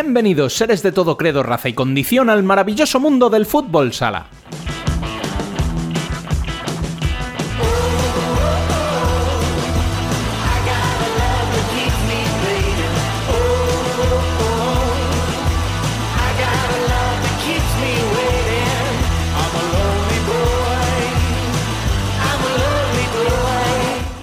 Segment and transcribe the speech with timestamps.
[0.00, 4.28] Bienvenidos, seres de todo credo, raza y condición, al maravilloso mundo del fútbol sala.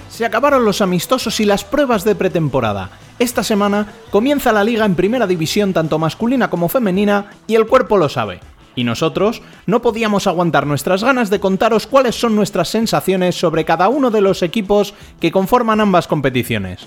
[0.08, 2.88] Se acabaron los amistosos y las pruebas de pretemporada.
[3.18, 7.96] Esta semana comienza la liga en primera división tanto masculina como femenina y el cuerpo
[7.96, 8.40] lo sabe.
[8.74, 13.88] Y nosotros no podíamos aguantar nuestras ganas de contaros cuáles son nuestras sensaciones sobre cada
[13.88, 16.86] uno de los equipos que conforman ambas competiciones.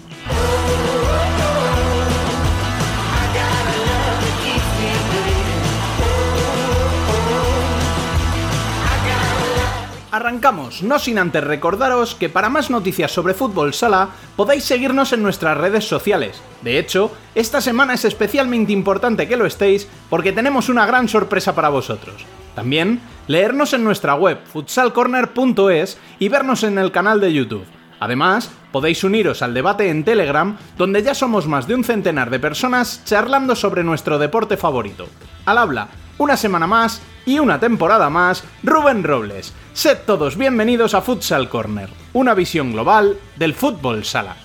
[10.12, 15.22] Arrancamos, no sin antes recordaros que para más noticias sobre fútbol sala podéis seguirnos en
[15.22, 16.42] nuestras redes sociales.
[16.64, 21.54] De hecho, esta semana es especialmente importante que lo estéis porque tenemos una gran sorpresa
[21.54, 22.26] para vosotros.
[22.56, 27.66] También, leernos en nuestra web futsalcorner.es y vernos en el canal de YouTube.
[28.00, 32.40] Además, podéis uniros al debate en Telegram, donde ya somos más de un centenar de
[32.40, 35.08] personas charlando sobre nuestro deporte favorito.
[35.46, 39.53] Al habla, una semana más y una temporada más, Rubén Robles.
[39.73, 44.35] Sed todos bienvenidos a Futsal Corner, una visión global del fútbol sala.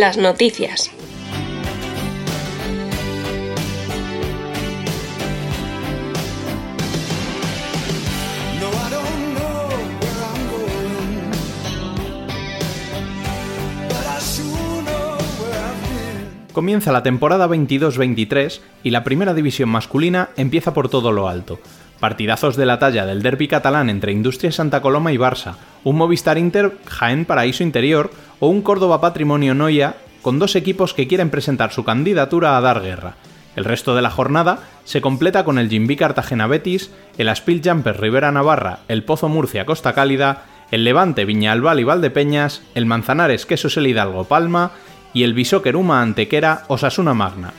[0.00, 0.90] Las noticias.
[16.54, 21.60] Comienza la temporada 22-23 y la primera división masculina empieza por todo lo alto.
[22.00, 26.38] Partidazos de la talla del derby catalán entre Industria Santa Coloma y Barça, un Movistar
[26.38, 31.72] Inter Jaén Paraíso Interior o un Córdoba Patrimonio Noia con dos equipos que quieren presentar
[31.72, 33.16] su candidatura a dar guerra.
[33.54, 38.00] El resto de la jornada se completa con el Jimbi Cartagena Betis, el Aspil Jumper
[38.00, 43.44] Rivera Navarra, el Pozo Murcia Costa Cálida, el Levante Viña Albal y Valdepeñas, el Manzanares
[43.44, 44.70] Queso El Hidalgo Palma
[45.12, 47.52] y el Bisóquer Uma Antequera Osasuna Magna.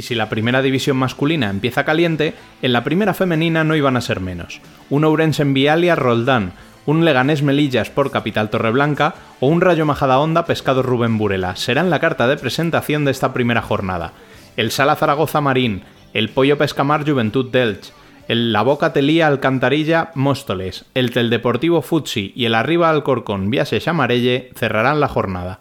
[0.00, 4.00] Y si la primera división masculina empieza caliente, en la primera femenina no iban a
[4.00, 4.62] ser menos.
[4.88, 6.54] Un Ourense en Vialia Roldán,
[6.86, 11.98] un Leganés Melillas por Capital Torreblanca o un Rayo Majadahonda Pescado Rubén Burela serán la
[11.98, 14.14] carta de presentación de esta primera jornada.
[14.56, 15.82] El Sala Zaragoza Marín,
[16.14, 17.92] el Pollo Pescamar Juventud Delch,
[18.26, 24.50] el La Boca Telía Alcantarilla Móstoles, el Teldeportivo Futsi y el Arriba Alcorcón Viase Chamarelle
[24.56, 25.60] cerrarán la jornada.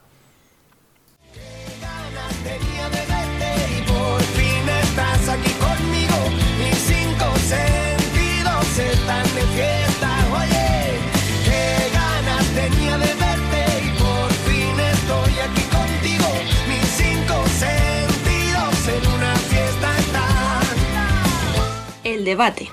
[22.30, 22.70] Debate.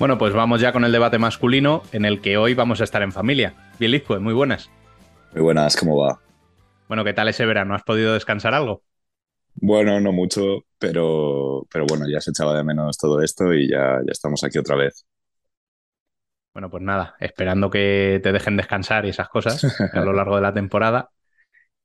[0.00, 3.02] Bueno, pues vamos ya con el debate masculino en el que hoy vamos a estar
[3.02, 3.54] en familia.
[3.78, 4.68] Bien, Lizco, muy buenas.
[5.32, 6.18] Muy buenas, ¿cómo va?
[6.88, 7.76] Bueno, ¿qué tal ese verano?
[7.76, 8.82] ¿Has podido descansar algo?
[9.54, 14.00] Bueno, no mucho, pero, pero bueno, ya se echaba de menos todo esto y ya,
[14.04, 15.06] ya estamos aquí otra vez.
[16.52, 19.64] Bueno, pues nada, esperando que te dejen descansar y esas cosas
[19.94, 21.10] a lo largo de la temporada.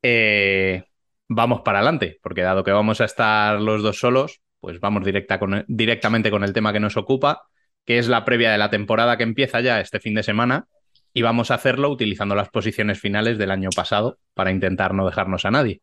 [0.01, 0.83] Eh,
[1.29, 5.39] vamos para adelante, porque dado que vamos a estar los dos solos, pues vamos directa
[5.67, 7.43] directamente con el tema que nos ocupa,
[7.85, 10.67] que es la previa de la temporada que empieza ya este fin de semana,
[11.13, 15.45] y vamos a hacerlo utilizando las posiciones finales del año pasado para intentar no dejarnos
[15.45, 15.81] a nadie.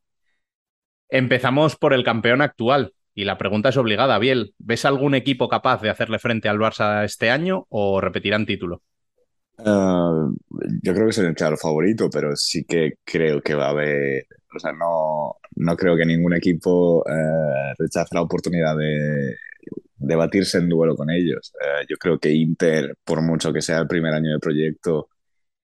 [1.08, 2.92] Empezamos por el campeón actual.
[3.14, 4.54] Y la pregunta es obligada, Biel.
[4.58, 8.82] ¿Ves algún equipo capaz de hacerle frente al Barça este año o repetirán título?
[9.58, 10.34] Uh,
[10.82, 14.26] yo creo que soy el claro favorito, pero sí que creo que va a haber.
[14.54, 19.36] O sea, no, no creo que ningún equipo uh, rechace la oportunidad de,
[19.96, 21.52] de, batirse en duelo con ellos.
[21.60, 25.08] Uh, yo creo que Inter, por mucho que sea el primer año del proyecto,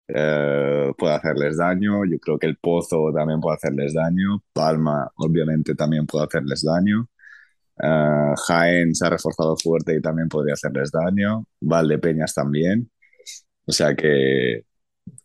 [0.07, 2.05] puede hacerles daño.
[2.05, 4.43] Yo creo que el Pozo también puede hacerles daño.
[4.53, 7.09] Palma, obviamente, también puede hacerles daño.
[7.83, 11.45] Jaén se ha reforzado fuerte y también podría hacerles daño.
[11.61, 12.91] Valdepeñas también.
[13.67, 14.65] O sea que,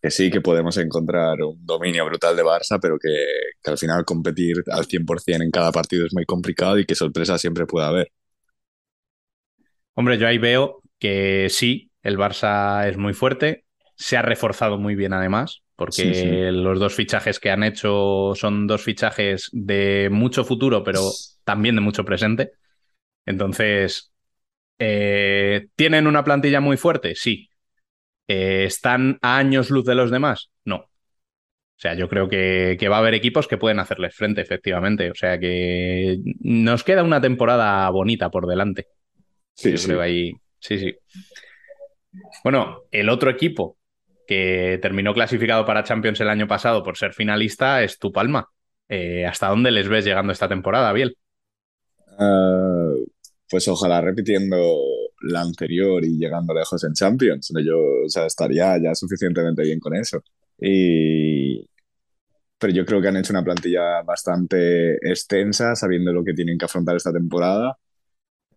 [0.02, 3.10] que, sí que podemos encontrar un dominio brutal de Barça, pero que,
[3.64, 7.38] que al final competir al 100% en cada partido es muy complicado y que sorpresa
[7.38, 8.12] siempre puede haber.
[9.94, 13.66] Hombre, yo ahí veo que sí, el Barça es muy fuerte,
[13.96, 16.28] se ha reforzado muy bien además, porque sí, sí.
[16.52, 21.02] los dos fichajes que han hecho son dos fichajes de mucho futuro, pero
[21.44, 22.52] también de mucho presente.
[23.26, 24.14] Entonces,
[24.80, 27.16] eh, ¿tienen una plantilla muy fuerte?
[27.16, 27.50] Sí.
[28.28, 30.50] Eh, ¿Están a años luz de los demás?
[30.64, 30.78] No.
[30.78, 35.12] O sea, yo creo que, que, va a haber equipos que pueden hacerles frente, efectivamente.
[35.12, 38.88] O sea que nos queda una temporada bonita por delante.
[39.54, 39.88] Sí, yo sí.
[39.88, 40.32] creo ahí.
[40.60, 40.96] Sí, sí.
[42.44, 43.78] Bueno, el otro equipo
[44.28, 48.48] que terminó clasificado para Champions el año pasado por ser finalista es Tu Palma.
[48.88, 51.18] Eh, ¿Hasta dónde les ves llegando esta temporada, Biel?
[52.18, 53.06] Uh,
[53.50, 54.58] pues ojalá repitiendo
[55.22, 57.52] la anterior y llegando lejos en Champions.
[57.64, 60.22] Yo estaría ya suficientemente bien con eso.
[60.60, 61.68] Y...
[62.58, 66.66] Pero yo creo que han hecho una plantilla bastante extensa, sabiendo lo que tienen que
[66.66, 67.78] afrontar esta temporada,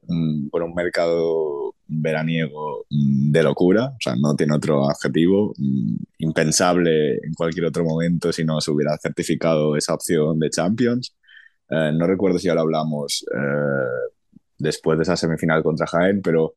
[0.02, 5.96] mmm, por un mercado veraniego mmm, de locura, o sea, no tiene otro adjetivo, mmm,
[6.18, 11.14] impensable en cualquier otro momento si no se hubiera certificado esa opción de Champions.
[11.70, 14.12] Eh, no recuerdo si lo hablamos eh,
[14.58, 16.54] después de esa semifinal contra Jaén, pero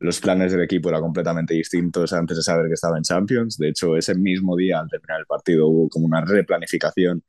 [0.00, 3.56] los planes del equipo eran completamente distintos antes de saber que estaba en Champions.
[3.58, 7.22] De hecho, ese mismo día, al terminar el partido, hubo como una replanificación,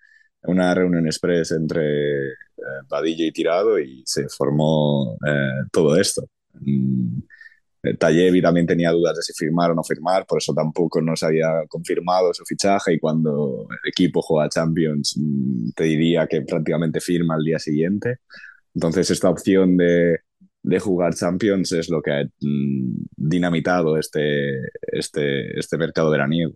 [0.44, 6.24] una reunión express entre eh, y Tirado y se formó eh, todo esto.
[6.62, 7.20] Mm.
[7.98, 11.66] Tallevi también tenía dudas de si firmar o no firmar, por eso tampoco nos había
[11.68, 17.36] confirmado su fichaje y cuando el equipo juega Champions mm, te diría que prácticamente firma
[17.36, 18.18] al día siguiente.
[18.76, 20.20] Entonces esta opción de,
[20.62, 26.54] de jugar Champions es lo que ha mmm, dinamitado este, este, este mercado veraniego.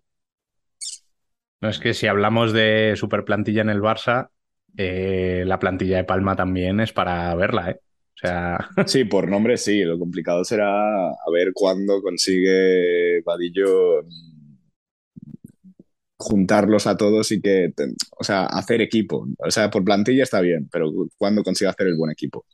[1.62, 4.30] No es que si hablamos de super plantilla en el Barça,
[4.76, 7.80] eh, la plantilla de Palma también es para verla, ¿eh?
[8.24, 8.70] Sea...
[8.88, 9.84] Sí, por nombre sí.
[9.84, 14.06] Lo complicado será a ver cuándo consigue Vadillo
[16.16, 17.74] juntarlos a todos y que,
[18.18, 19.28] o sea, hacer equipo.
[19.40, 22.46] O sea, por plantilla está bien, pero cuándo consigue hacer el buen equipo.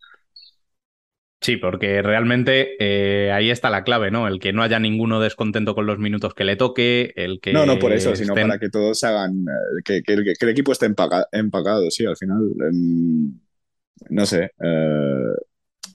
[1.41, 4.27] Sí, porque realmente eh, ahí está la clave, ¿no?
[4.27, 7.53] El que no haya ninguno descontento con los minutos que le toque, el que...
[7.53, 10.71] No, no por eso, sino para que todos hagan, eh, que, que, que, el equipo
[10.71, 12.41] esté empacado, empacado sí, al final.
[12.41, 13.39] Eh,
[14.09, 14.51] no sé.
[14.59, 15.35] Él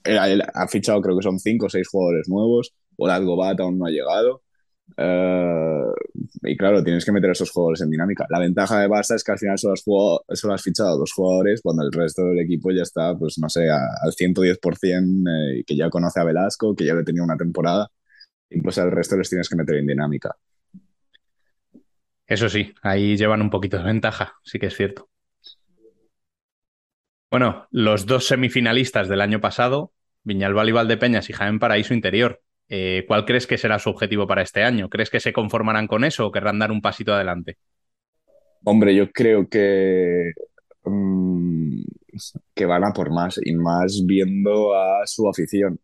[0.05, 3.91] ha fichado creo que son cinco o seis jugadores nuevos, o Bat aún no ha
[3.91, 4.43] llegado.
[4.99, 5.93] Uh,
[6.43, 8.27] y claro, tienes que meter a esos jugadores en dinámica.
[8.29, 9.75] La ventaja de Barça es que al final solo
[10.29, 13.49] has, has fichado a dos jugadores cuando el resto del equipo ya está, pues no
[13.49, 17.37] sé, a, al 110%, eh, que ya conoce a Velasco, que ya le tenía una
[17.37, 17.89] temporada,
[18.51, 20.37] y pues al resto les tienes que meter en dinámica.
[22.27, 25.09] Eso sí, ahí llevan un poquito de ventaja, sí que es cierto.
[27.35, 29.91] Bueno, los dos semifinalistas del año pasado,
[30.23, 34.43] Viñalbal y Valdepeñas y Jaén Paraíso Interior, eh, ¿Cuál crees que será su objetivo para
[34.43, 34.89] este año?
[34.89, 37.59] ¿Crees que se conformarán con eso o querrán dar un pasito adelante?
[38.63, 40.31] Hombre, yo creo que,
[42.55, 45.81] que van a por más y más viendo a su afición.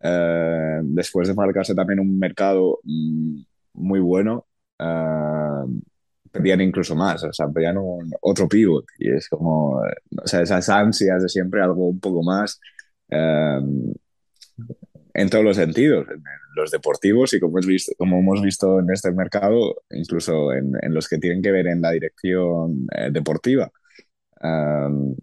[0.00, 3.44] Eh, después de marcarse también un mercado um,
[3.74, 4.46] muy bueno,
[4.78, 5.68] uh,
[6.34, 10.68] pedían incluso más, o sea, pedían un, otro pivot y es como, o sea, esas
[10.68, 12.60] ansias de siempre algo un poco más.
[13.10, 13.92] Uh,
[15.14, 16.22] en todos los sentidos, en
[16.56, 21.08] los deportivos y como, visto, como hemos visto en este mercado, incluso en, en, los
[21.08, 23.70] que tienen que ver en la dirección eh, deportiva.
[24.42, 25.16] Um,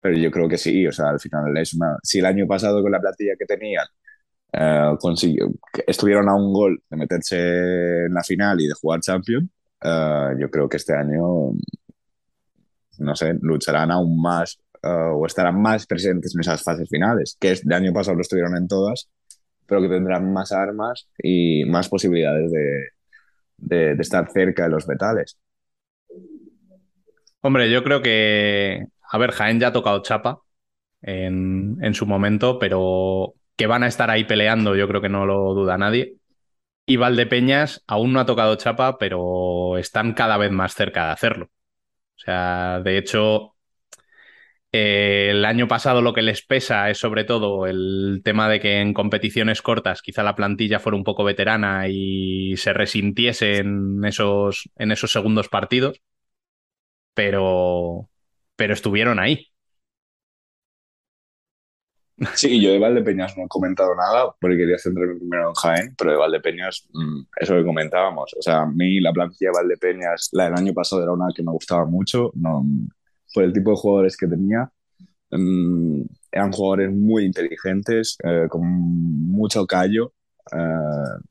[0.00, 1.96] pero yo creo que sí, o sea, al final es una...
[2.02, 3.86] Si el año pasado con la plantilla que tenían
[4.54, 5.48] uh, consiguió,
[5.86, 9.48] estuvieron a un gol de meterse en la final y de jugar Champions,
[9.84, 11.52] uh, yo creo que este año,
[12.98, 17.54] no sé, lucharán aún más uh, o estarán más presentes en esas fases finales, que
[17.62, 19.08] de año pasado lo estuvieron en todas,
[19.66, 22.88] pero que tendrán más armas y más posibilidades de,
[23.56, 25.38] de, de estar cerca de los metales.
[27.40, 30.40] Hombre, yo creo que a ver, Jaén ya ha tocado chapa
[31.00, 35.24] en, en su momento, pero que van a estar ahí peleando, yo creo que no
[35.24, 36.16] lo duda nadie.
[36.88, 41.46] Y Valdepeñas aún no ha tocado chapa, pero están cada vez más cerca de hacerlo.
[42.16, 43.56] O sea, de hecho,
[44.72, 48.80] eh, el año pasado lo que les pesa es sobre todo el tema de que
[48.80, 54.70] en competiciones cortas quizá la plantilla fuera un poco veterana y se resintiese en esos,
[54.76, 56.00] en esos segundos partidos,
[57.14, 58.08] pero,
[58.56, 59.48] pero estuvieron ahí.
[62.34, 66.10] Sí, yo de Valdepeñas no he comentado nada porque quería centrarme primero en Jaén, pero
[66.12, 68.34] de Valdepeñas, mm, eso que comentábamos.
[68.38, 71.42] O sea, a mí la plantilla de Valdepeñas, la del año pasado era una que
[71.42, 72.64] me gustaba mucho, no,
[73.32, 74.70] por el tipo de jugadores que tenía.
[75.30, 80.14] Mm, eran jugadores muy inteligentes, eh, con mucho callo.
[80.52, 81.22] Eh,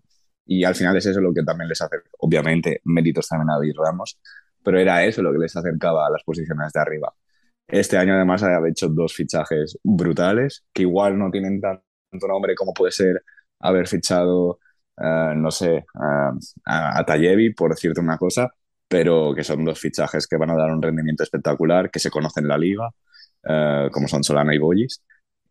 [0.45, 3.75] y al final es eso lo que también les hace, obviamente, méritos también a David
[3.77, 4.19] Ramos,
[4.63, 7.13] pero era eso lo que les acercaba a las posiciones de arriba.
[7.67, 12.73] Este año además ha hecho dos fichajes brutales, que igual no tienen tanto nombre como
[12.73, 13.23] puede ser
[13.59, 14.59] haber fichado,
[14.97, 16.31] eh, no sé, a,
[16.99, 18.51] a Tallevi, por decirte una cosa,
[18.87, 22.45] pero que son dos fichajes que van a dar un rendimiento espectacular, que se conocen
[22.45, 22.89] en la liga,
[23.43, 25.03] eh, como son Solana y Boyis.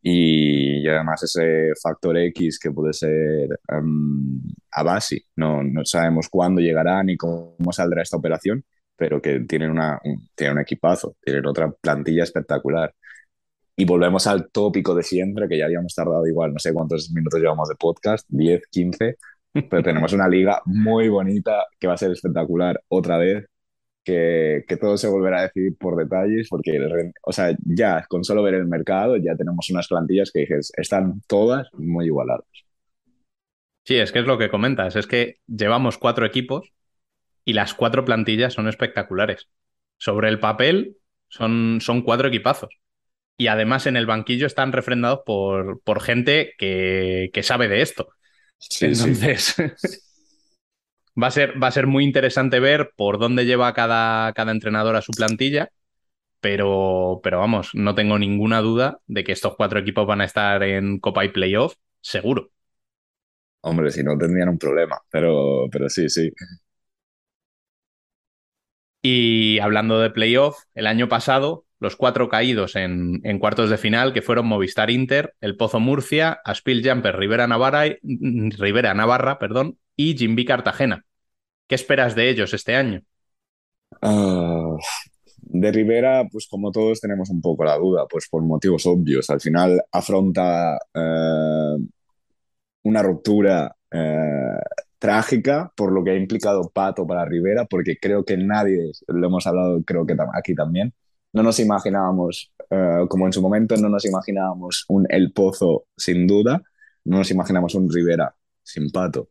[0.02, 4.40] Y, además ese factor X que puede ser um,
[4.72, 8.64] a base, no, no sabemos cuándo llegará ni cómo saldrá esta operación,
[8.96, 12.94] pero que tienen, una, un, tienen un equipazo, tienen otra plantilla espectacular.
[13.76, 17.40] Y volvemos al tópico de siempre, que ya habíamos tardado igual, no sé cuántos minutos
[17.40, 19.16] llevamos de podcast, 10, 15,
[19.70, 23.46] pero tenemos una liga muy bonita que va a ser espectacular otra vez,
[24.02, 26.78] que, que todo se volverá a decidir por detalles, porque,
[27.22, 31.20] o sea, ya con solo ver el mercado ya tenemos unas plantillas que dices, están
[31.26, 32.46] todas muy igualadas.
[33.84, 36.72] Sí, es que es lo que comentas, es que llevamos cuatro equipos
[37.46, 39.48] y las cuatro plantillas son espectaculares.
[39.98, 40.98] Sobre el papel
[41.28, 42.70] son, son cuatro equipazos.
[43.38, 48.08] Y además en el banquillo están refrendados por, por gente que, que sabe de esto.
[48.80, 49.56] Entonces,
[51.22, 54.96] va, a ser, va a ser muy interesante ver por dónde lleva cada, cada entrenador
[54.96, 55.70] a su plantilla,
[56.40, 60.62] pero, pero vamos, no tengo ninguna duda de que estos cuatro equipos van a estar
[60.62, 62.50] en Copa y Playoff, seguro.
[63.62, 66.30] Hombre, si no tendrían un problema, pero, pero sí, sí.
[69.08, 74.20] Y hablando de playoff, el año pasado los cuatro caídos en, cuartos de final, que
[74.20, 80.44] fueron Movistar Inter, El Pozo Murcia, Aspil Jumper Rivera Navarra, Rivera Navarra perdón, y Jimby
[80.44, 81.04] Cartagena.
[81.68, 83.00] ¿Qué esperas de ellos este año?
[84.02, 84.74] Ah,
[85.36, 89.30] de Rivera, pues como todos tenemos un poco la duda, pues por motivos obvios.
[89.30, 91.76] Al final afronta eh,
[92.82, 94.58] una ruptura eh,
[94.98, 99.46] trágica por lo que ha implicado Pato para Rivera, porque creo que nadie, lo hemos
[99.46, 100.94] hablado creo que aquí también,
[101.32, 106.26] no nos imaginábamos, eh, como en su momento no nos imaginábamos un El Pozo sin
[106.26, 106.62] duda,
[107.04, 109.30] no nos imaginamos un Rivera sin Pato.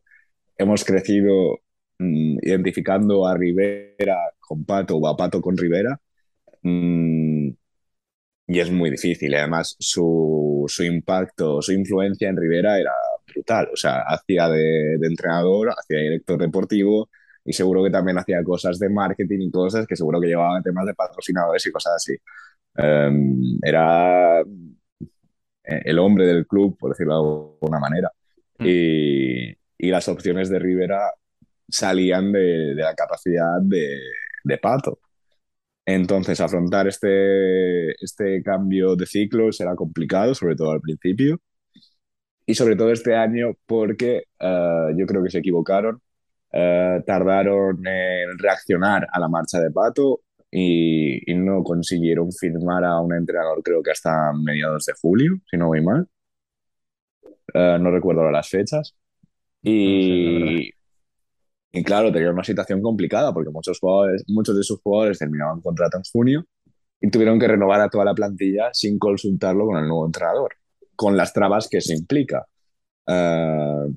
[0.58, 1.60] Hemos crecido
[1.98, 6.00] mm, identificando a Rivera con Pato o a Pato con Rivera
[6.62, 7.48] mm,
[8.48, 9.34] y es muy difícil.
[9.34, 12.92] Además, su, su, impacto, su influencia en Rivera era
[13.36, 13.68] brutal.
[13.72, 17.08] O sea, hacía de, de entrenador, hacía director deportivo,
[17.46, 20.86] y seguro que también hacía cosas de marketing y cosas que seguro que llevaban temas
[20.86, 22.16] de patrocinadores y cosas así.
[22.76, 24.42] Em, era
[25.64, 27.18] el hombre del club, por decirlo de
[27.64, 28.10] alguna manera.
[28.58, 28.64] Mm.
[28.66, 31.12] Y, y, las opciones de Rivera
[31.68, 33.98] salían de, de la capacidad de,
[34.44, 35.00] de, Pato.
[35.84, 41.40] Entonces, afrontar este, este cambio de ciclo será complicado, sobre todo al principio.
[42.46, 46.00] Y sobre todo este año porque uh, yo creo que se equivocaron
[46.58, 53.12] eh, tardaron en reaccionar a la marcha de Pato y, no consiguieron firmar a un
[53.14, 56.08] entrenador creo que hasta mediados de julio, si no voy mal.
[57.52, 58.94] Eh, no recuerdo las fechas.
[59.62, 60.70] Y,
[61.72, 65.98] y claro, tenía una situación complicada porque muchos, jugadores, muchos de sus jugadores terminaban contrato
[65.98, 66.46] en junio
[67.00, 70.54] y tuvieron que renovar a toda la plantilla sin consultarlo con el nuevo entrenador,
[70.96, 72.46] con las trabas que se implica.
[73.06, 73.92] Uh,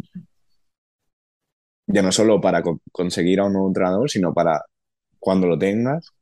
[1.87, 4.61] ya no solo para conseguir a un nuevo entrenador, sino para
[5.19, 6.13] cuando lo tengas,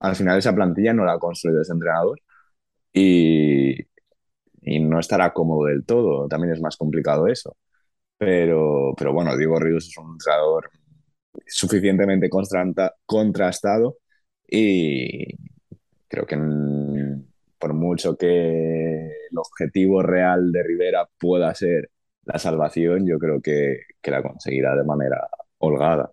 [0.00, 2.20] al final esa plantilla no la ha construido ese entrenador
[2.92, 3.74] y,
[4.62, 7.56] y no estará cómodo del todo, también es más complicado eso.
[8.18, 10.70] Pero, pero bueno, Diego Ríos es un entrenador
[11.46, 12.30] suficientemente
[13.06, 13.98] contrastado
[14.48, 15.34] y
[16.08, 16.36] creo que
[17.66, 21.90] por mucho que el objetivo real de Rivera pueda ser
[22.24, 26.12] la salvación yo creo que, que la conseguirá de manera holgada.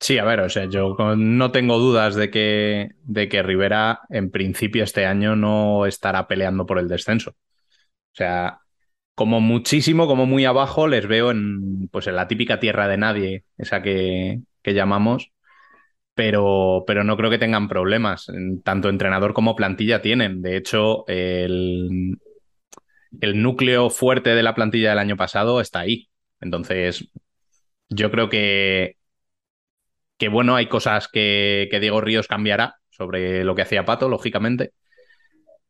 [0.00, 4.30] Sí, a ver, o sea, yo no tengo dudas de que, de que Rivera en
[4.30, 7.30] principio este año no estará peleando por el descenso.
[7.30, 7.34] O
[8.12, 8.60] sea,
[9.14, 13.44] como muchísimo, como muy abajo, les veo en, pues en la típica tierra de nadie,
[13.58, 15.32] esa que, que llamamos,
[16.18, 18.26] pero, pero no creo que tengan problemas.
[18.64, 20.42] Tanto entrenador como plantilla tienen.
[20.42, 22.18] De hecho, el,
[23.20, 26.08] el núcleo fuerte de la plantilla del año pasado está ahí.
[26.40, 27.08] Entonces,
[27.88, 28.96] yo creo que,
[30.16, 34.72] que bueno, hay cosas que, Diego Ríos cambiará sobre lo que hacía Pato, lógicamente.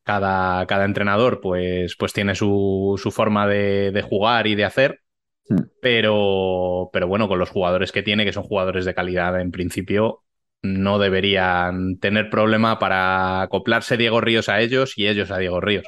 [0.02, 5.02] Cada, cada entrenador pues, pues tiene su, forma de, jugar y de hacer,
[5.50, 5.60] hmm.
[5.82, 10.22] pero, pero bueno, con los jugadores que tiene, que son jugadores de calidad en principio,
[10.62, 15.86] no deberían tener problema para acoplarse Diego Ríos a ellos y ellos a Diego Ríos.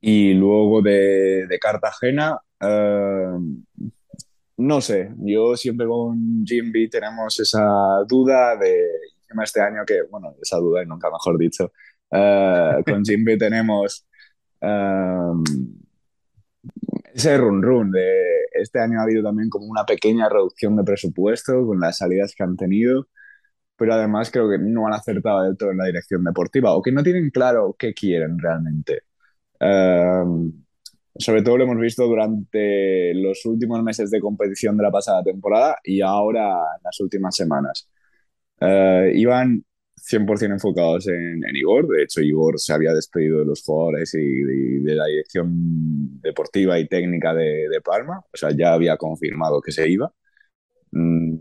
[0.00, 3.38] Y luego de, Cartagena, eh,
[4.56, 7.62] no sé, yo siempre con Jimby tenemos esa
[8.08, 8.86] duda de,
[9.42, 11.72] este año que, bueno, esa duda y nunca mejor dicho,
[12.10, 14.06] eh, con Jimby tenemos
[14.60, 15.44] um,
[17.14, 21.66] ese run run de este año ha habido también como una pequeña reducción de presupuesto
[21.66, 23.08] con las salidas que han tenido,
[23.76, 26.92] pero además creo que no han acertado del todo en la dirección deportiva o que
[26.92, 29.02] no tienen claro qué quieren realmente.
[29.60, 30.64] Um,
[31.18, 35.78] sobre todo lo hemos visto durante los últimos meses de competición de la pasada temporada
[35.84, 37.88] y ahora en las últimas semanas.
[38.60, 39.64] Uh, iban
[40.02, 44.42] 100% enfocados en, Igor, de hecho Igor se había despedido de los jugadores y
[44.82, 49.88] de, la dirección deportiva y técnica de, Palma, o sea, ya había confirmado que se
[49.88, 50.12] iba.
[50.92, 51.38] Mm,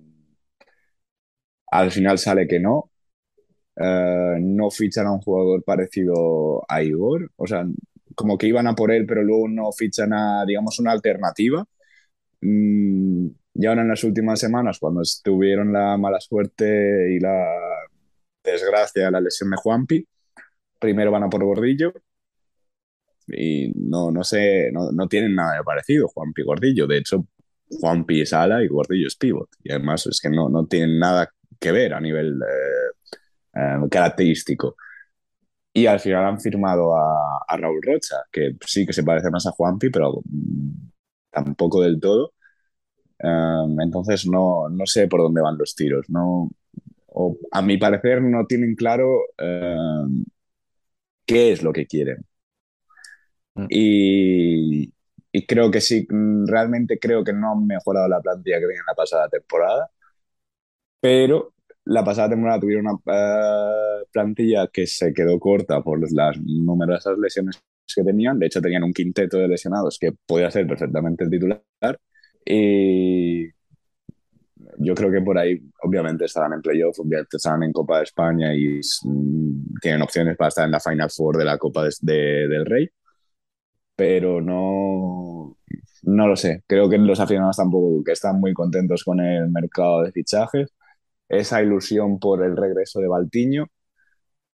[1.72, 2.92] al final sale que no,
[3.78, 7.66] uh, no fichan a un jugador parecido a Igor, o sea,
[8.16, 11.66] como que iban a por él, pero luego no fichan a, digamos, una alternativa.
[12.42, 17.46] Mm, y ahora en las últimas semanas, cuando tuvieron la mala suerte y la
[18.44, 20.08] desgracia, la lesión de Juanpi,
[20.80, 21.94] primero van a por Gordillo
[23.28, 26.88] y no, no sé, no, no tienen nada de parecido Juanpi y Gordillo.
[26.88, 27.26] De hecho,
[27.70, 29.50] Juanpi es ala y Gordillo es pivot.
[29.64, 33.10] Y además es que no, no tienen nada que ver a nivel eh,
[33.56, 34.76] eh, característico.
[35.74, 39.52] Y al final han firmado a, Raúl Rocha, que sí que se parece más a
[39.52, 40.22] Juanpi, pero
[41.32, 42.34] tampoco del todo.
[43.20, 46.06] Em, entonces no, no, sé por dónde van los tiros.
[46.10, 46.50] No,
[47.52, 50.26] a mi parecer no tienen claro em,
[51.26, 52.26] qué es lo que quieren.
[53.56, 53.66] Mm.
[53.70, 54.94] Y,
[55.32, 56.08] y, creo que sí,
[56.46, 59.90] realmente creo que no han mejorado la plantilla que tenía en la pasada temporada.
[61.02, 61.54] Pero
[61.86, 67.62] la pasada temporada tuvieron una eh, plantilla que se quedó corta por las numerosas lesiones
[67.94, 68.40] que tenían.
[68.40, 71.62] De hecho, tenían un quinteto de lesionados que podía ser perfectamente el titular.
[72.46, 73.48] Y
[74.80, 78.54] yo creo que por ahí, obviamente, estarán en playoff, obviamente estarán en Copa de España
[78.56, 82.90] y mm, tienen opciones para estar en la Final Four de la Copa del Rey.
[83.96, 85.58] Pero no,
[86.04, 86.64] no lo sé.
[86.68, 90.70] Creo que los aficionados tampoco que están muy contentos con el mercado de fichajes
[91.30, 93.68] esa ilusión por el regreso de Baltiño,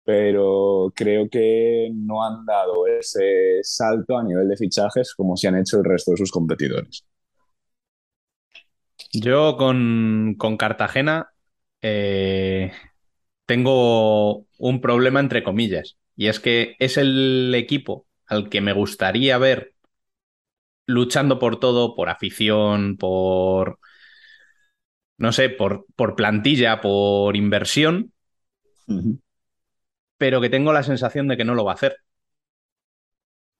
[0.04, 5.59] pero creo que no han dado ese salto a nivel de fichajes como se han
[5.59, 7.04] hecho el resto de sus competidores.
[9.12, 11.33] Yo con, Cartagena
[11.83, 12.73] eh,
[13.46, 19.38] tengo un problema entre comillas, y es que es el equipo al que me gustaría
[19.38, 19.75] ver
[20.87, 23.79] luchando por todo, por afición, por
[25.18, 28.12] no sé, por, por plantilla, por inversión,
[30.16, 31.96] pero que tengo la sensación de que no lo va a hacer.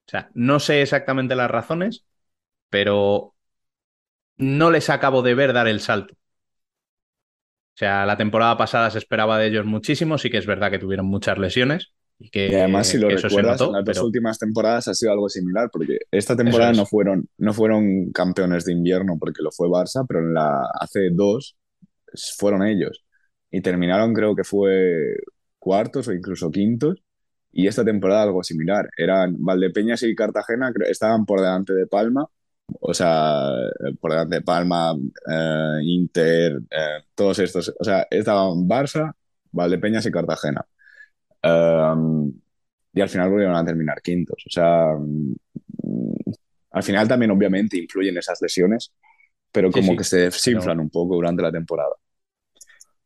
[0.07, 2.05] O sea, no sé exactamente las razones,
[2.69, 3.35] pero
[4.41, 6.15] no les acabo de ver dar el salto.
[6.15, 10.79] O sea, la temporada pasada se esperaba de ellos muchísimo, sí que es verdad que
[10.79, 15.11] tuvieron muchas lesiones, y, además, si lo recuerdas, en las dos últimas temporadas ha sido
[15.13, 19.69] algo similar, porque esta temporada no, fueron, no fueron campeones de invierno porque lo fue
[19.69, 21.57] Barça, pero en la, hace dos
[22.37, 23.05] fueron ellos.
[23.51, 25.17] Y terminaron, creo que fue
[25.59, 27.03] cuartos o incluso quintos.
[27.53, 28.91] Y esta temporada algo similar.
[28.99, 32.27] Eran Valdepeñas y Cartagena, estaban por delante de Palma.
[32.81, 33.51] O sea,
[34.01, 34.95] por delante de Palma,
[35.31, 37.75] eh, Inter, eh, todos estos.
[37.79, 39.13] O sea, estaban Barça,
[39.53, 40.65] Valdepeñas y Cartagena
[42.93, 44.43] y al final volvieron a terminar quintos.
[44.47, 45.35] O sea, mm,
[46.73, 48.93] al final también obviamente influyen esas lesiones,
[49.53, 51.95] pero como que se desinflan un poco durante la temporada.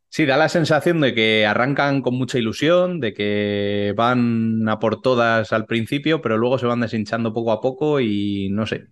[0.08, 5.02] Sí, da la sensación de que arrancan con mucha ilusión, de que van a por
[5.02, 8.86] todas al principio, pero luego se van deshinchando poco a poco y no sé.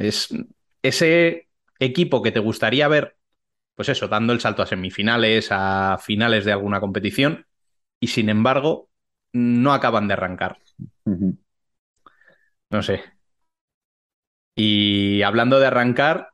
[0.00, 0.34] Es
[0.82, 3.16] ese equipo que te gustaría ver,
[3.74, 7.46] pues eso, dando el salto a semifinales, a finales de alguna competición,
[8.00, 8.88] y sin embargo,
[9.32, 10.58] no acaban de arrancar.
[12.70, 13.02] No sé.
[14.54, 16.30] Y hablando de arrancar,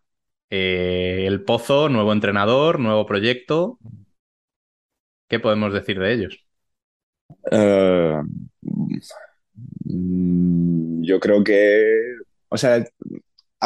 [0.50, 3.78] eh, el Pozo, nuevo entrenador, nuevo proyecto.
[5.28, 6.46] ¿Qué podemos decir de ellos?
[7.50, 8.20] Eh,
[9.84, 12.14] mm, yo creo que,
[12.48, 12.84] o sea,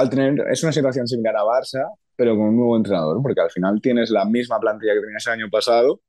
[0.01, 1.85] al tener, es una situación similar a Barça,
[2.17, 5.33] pero con un nuevo entrenador, porque al final tienes la misma plantilla que tenías el
[5.35, 6.01] año pasado,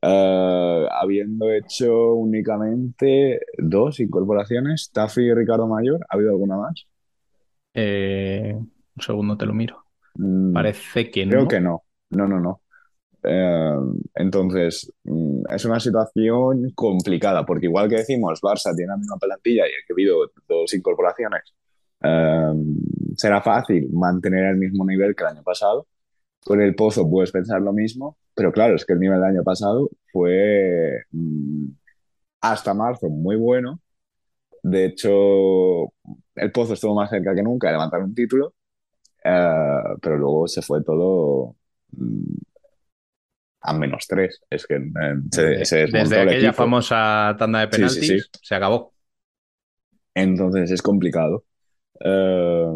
[0.00, 6.00] eh, habiendo hecho únicamente dos incorporaciones, Tafi y Ricardo Mayor.
[6.08, 6.86] ¿Ha habido alguna más?
[7.74, 9.84] Eh, un segundo te lo miro.
[10.14, 11.30] Mm, Parece que no.
[11.30, 11.82] Creo que no.
[12.10, 12.62] No, no, no.
[13.22, 13.76] Eh,
[14.14, 19.66] entonces, mm, es una situación complicada, porque igual que decimos, Barça tiene la misma plantilla
[19.66, 21.42] y ha habido dos incorporaciones,
[22.02, 22.52] eh,
[23.18, 25.86] será fácil mantener el mismo nivel que el año pasado.
[26.44, 29.42] Con el Pozo puedes pensar lo mismo, pero claro, es que el nivel del año
[29.42, 31.66] pasado fue mm,
[32.40, 33.80] hasta marzo muy bueno.
[34.62, 35.92] De hecho,
[36.36, 38.54] el Pozo estuvo más cerca que nunca de levantar un título,
[39.24, 41.56] eh, pero luego se fue todo
[43.60, 44.40] a menos tres.
[44.48, 48.92] Es que eh, se, Desde aquella famosa tanda de penaltis se acabó.
[50.14, 51.44] Entonces es complicado.
[52.04, 52.66] Eh,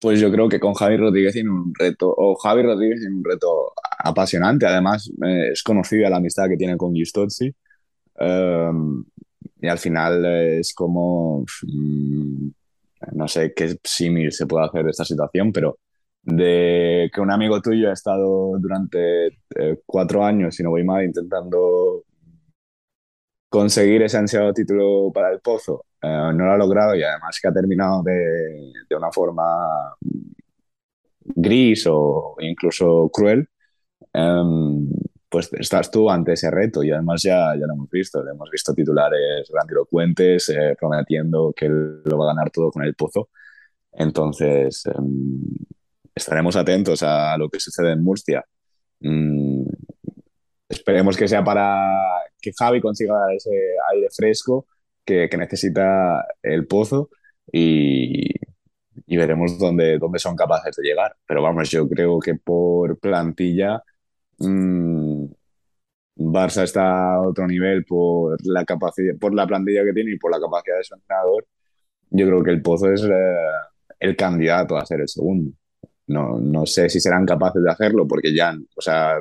[0.00, 3.24] pues yo creo que con Javi Rodríguez tiene un reto, o Javi Rodríguez tiene un
[3.24, 4.66] reto apasionante.
[4.66, 7.54] Además, eh, es conocida la amistad que tiene con Giustozzi.
[9.60, 11.44] y al final es como.
[11.62, 12.48] Mm,
[13.14, 15.78] no sé qué símil se puede hacer de esta situación, pero
[16.22, 21.04] de que un amigo tuyo ha estado durante eh, cuatro años, si no voy mal,
[21.04, 22.04] intentando
[23.52, 25.84] conseguir ese ansiado título para el Pozo.
[26.00, 29.94] Eh, no lo ha logrado y además que ha terminado de, una forma
[31.20, 33.46] gris o incluso cruel.
[34.14, 34.88] Em,
[35.28, 38.74] pues estás tú ante ese reto y además ya, ya lo hemos visto, hemos visto
[38.74, 43.28] titulares grandilocuentes eh, prometiendo que lo va a ganar todo con el Pozo.
[43.92, 45.42] Entonces, em,
[46.14, 48.44] estaremos atentos a lo que sucede en Murcia.
[49.00, 49.64] Mm,
[50.72, 51.90] esperemos que sea para
[52.40, 53.50] que Javi consiga ese
[53.92, 54.66] aire fresco
[55.04, 57.10] que, necesita el pozo
[57.52, 58.30] y,
[59.06, 61.14] veremos dónde, dónde, son capaces de llegar.
[61.26, 63.82] Pero vamos, yo creo que por plantilla
[64.38, 65.26] mmm,
[66.16, 70.30] Barça está a otro nivel por la capacidad, por la plantilla que tiene y por
[70.30, 71.46] la capacidad de su entrenador.
[72.10, 73.10] Yo creo que el Pozo es eh,
[74.00, 75.52] el candidato a ser el segundo.
[76.08, 79.18] No, no sé si serán capaces de hacerlo porque ya, o sea,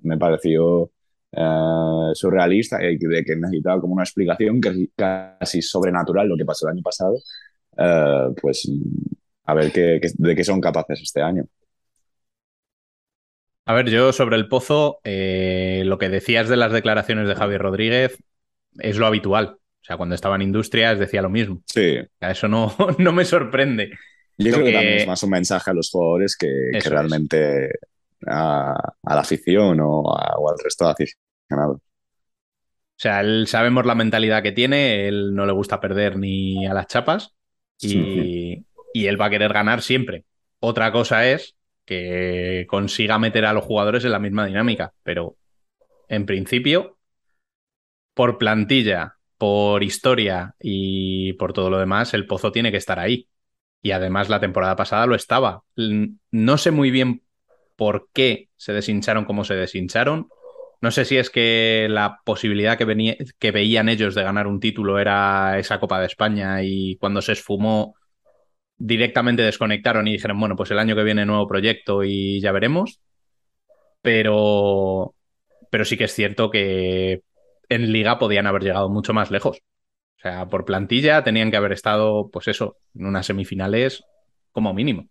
[0.00, 0.90] me pareció
[1.32, 4.60] eh, surrealista y de que necesitaba como una explicación
[4.96, 7.16] casi, sobrenatural lo que pasó el año pasado.
[7.76, 8.70] Eh, pues
[9.44, 11.44] a ver qué, de qué son capaces este año.
[13.64, 17.60] A ver, yo sobre el pozo, eh, lo que decías de las declaraciones de Javier
[17.60, 18.16] Rodríguez
[18.78, 19.58] es lo habitual.
[19.58, 21.62] O sea, cuando estaba en Industrias decía lo mismo.
[21.66, 21.98] Sí.
[22.18, 23.90] Eso no, no me sorprende.
[24.38, 26.48] Yo creo que, también es más un mensaje a los jugadores que,
[26.84, 27.70] realmente
[28.26, 31.76] a, la afición o, al resto de aficionados.
[31.78, 36.74] O sea, él sabemos la mentalidad que tiene, él no le gusta perder ni a
[36.74, 37.34] las chapas
[37.80, 40.24] y, y él va a querer ganar siempre.
[40.58, 45.36] Otra cosa es que consiga meter a los jugadores en la misma dinámica, pero
[46.08, 46.98] en principio,
[48.14, 53.28] por plantilla, por historia y por todo lo demás, el pozo tiene que estar ahí
[53.80, 55.62] y además la temporada pasada lo estaba.
[56.30, 57.22] No sé muy bien
[57.78, 60.28] por qué se deshincharon como se deshincharon.
[60.80, 64.98] No sé si es que la posibilidad que, que veían ellos de ganar un título
[64.98, 67.94] era esa Copa de España y cuando se esfumó
[68.76, 73.00] directamente desconectaron y dijeron, bueno, pues el año que viene nuevo proyecto y ya veremos.
[74.02, 75.14] Pero,
[75.70, 77.22] pero sí que es cierto que
[77.68, 79.58] en liga podían haber llegado mucho más lejos.
[80.18, 84.02] O sea, por plantilla tenían que haber estado, pues eso, en unas semifinales
[84.50, 85.08] como mínimo.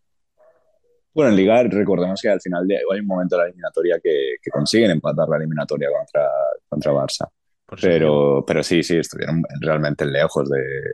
[1.17, 4.91] Bueno, en Liga recordemos que al final hay un momento de la eliminatoria que, consiguen
[4.91, 6.29] empatar la eliminatoria contra,
[6.69, 7.27] contra Barça.
[7.81, 10.93] pero, pero sí, sí, estuvieron realmente lejos de...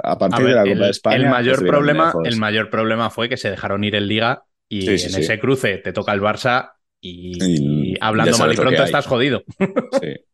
[0.00, 1.16] A partir de la Copa de España...
[1.16, 4.94] El mayor, problema, el mayor problema fue que se dejaron ir en Liga y en
[4.94, 9.42] ese cruce te toca el Barça y, hablando mal y pronto estás jodido.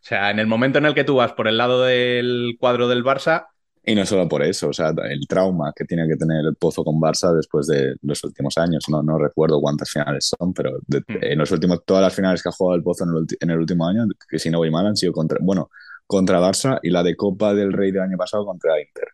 [0.00, 2.86] O sea, en el momento en el que tú vas por el lado del cuadro
[2.88, 3.48] del Barça.
[3.88, 6.84] Y no solo por eso, o sea, el trauma que tiene que tener el Pozo
[6.84, 8.84] con Barça después de los últimos años.
[8.90, 11.22] No, no recuerdo cuántas finales son, pero hmm.
[11.22, 14.04] en los últimos, todas las finales que ha jugado el Pozo en el, último año,
[14.28, 15.70] que si no voy mal, han sido contra, bueno,
[16.06, 19.08] contra Barça y la de Copa del Rey del año pasado contra Inter.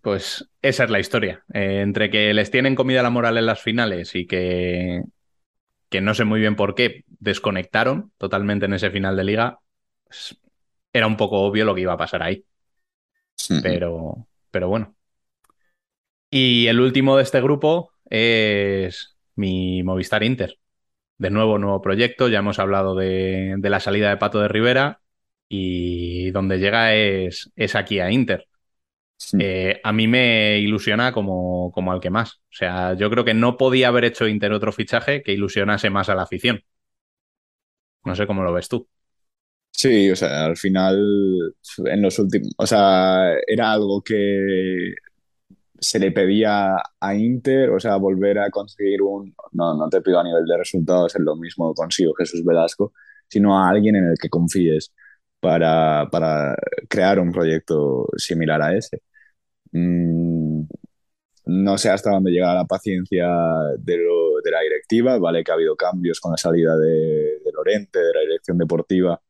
[0.00, 1.42] Pues esa es la historia.
[1.52, 5.02] Eh, entre que les tienen comida la moral en las finales y que,
[5.88, 9.58] que no sé muy bien por qué desconectaron totalmente en ese final de liga,
[10.92, 12.44] era un poco obvio lo que iba a pasar ahí.
[13.60, 14.96] Pero, pero bueno.
[16.30, 20.58] Y el último de este grupo es mi Movistar Inter.
[21.18, 22.28] De nuevo, nuevo proyecto.
[22.28, 25.02] Ya hemos hablado de, de la salida de Pato de Rivera
[25.48, 28.48] y donde llega es, es aquí a Inter.
[29.38, 32.34] Eh, a mí me ilusiona como, como al que más.
[32.36, 36.08] O sea, yo creo que no podía haber hecho Inter otro fichaje que ilusionase más
[36.08, 36.62] a la afición.
[38.04, 38.88] No sé cómo lo ves tú.
[39.72, 41.54] Sí, o sea, al final,
[41.86, 44.94] en los últimos, o sea, era algo que
[45.80, 50.20] se le pedía a Inter, o sea, volver a conseguir un, no, no te pido
[50.20, 52.92] a nivel de resultados, es lo mismo consigo Jesús Velasco,
[53.28, 54.92] sino a alguien en el que confíes
[55.40, 56.56] para, para
[56.88, 59.02] crear un proyecto similar a ese.
[59.72, 60.64] Mm,
[61.46, 63.26] no sé hasta dónde llega la paciencia
[63.78, 63.98] de,
[64.50, 66.88] la directiva, vale que ha habido cambios con la salida de,
[67.44, 69.20] de Lorente, de la dirección deportiva,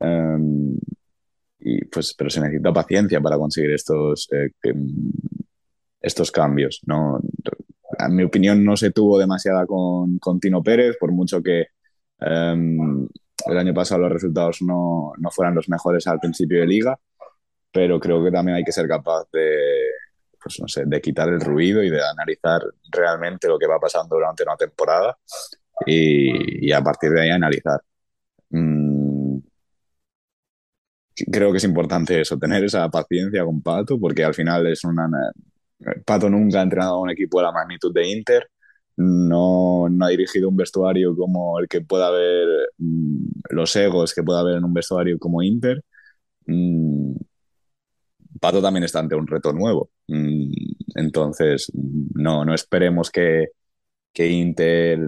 [0.00, 0.76] um,
[1.60, 4.74] y pues, pero se necesita paciencia para conseguir estos, eh, que,
[6.00, 6.80] estos cambios.
[6.86, 7.20] ¿no?
[7.98, 11.68] En mi opinión no se tuvo demasiada con, con Tino Pérez, por mucho que
[12.20, 13.08] um,
[13.46, 16.98] el año pasado los resultados no, no fueran los mejores al principio de liga,
[17.72, 19.58] pero creo que también hay que ser capaz de,
[20.42, 24.16] pues no sé, de quitar el ruido y de analizar realmente lo que va pasando
[24.16, 25.16] durante una temporada
[25.86, 27.80] y, y a partir de ahí analizar.
[28.50, 28.83] Mm,
[31.30, 35.08] creo que es importante eso, tener esa paciencia con Pato, porque al final es una...
[36.04, 38.48] Pato nunca ha entrenado a un equipo de la magnitud de Inter,
[38.96, 42.46] no, no ha dirigido un vestuario como el que pueda haber,
[42.78, 45.82] mm, los egos que pueda haber en un vestuario como Inter.
[46.46, 47.14] Mm,
[48.40, 49.90] Pato también está ante un reto nuevo.
[50.08, 50.52] Mm,
[50.96, 51.70] entonces,
[52.14, 53.48] no, no esperemos que,
[54.12, 55.00] que Inter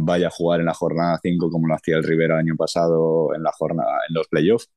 [0.00, 3.34] vaya a jugar en la jornada 5 como lo hacía el Rivera el año pasado
[3.34, 4.70] en, la jornada, en los playoffs.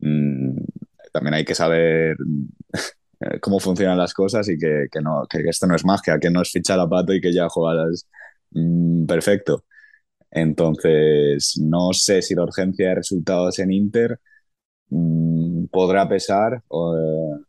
[0.00, 2.16] También hay que saber
[3.20, 6.30] eh, cómo funcionan las cosas y que, que, no, que esto no es magia, que
[6.30, 8.08] no es fichar a Pato y que ya juegas
[8.50, 9.64] mm, perfecto.
[10.30, 14.20] Entonces, no sé si la urgencia de resultados en Inter
[14.90, 17.44] mm, podrá pesar eh,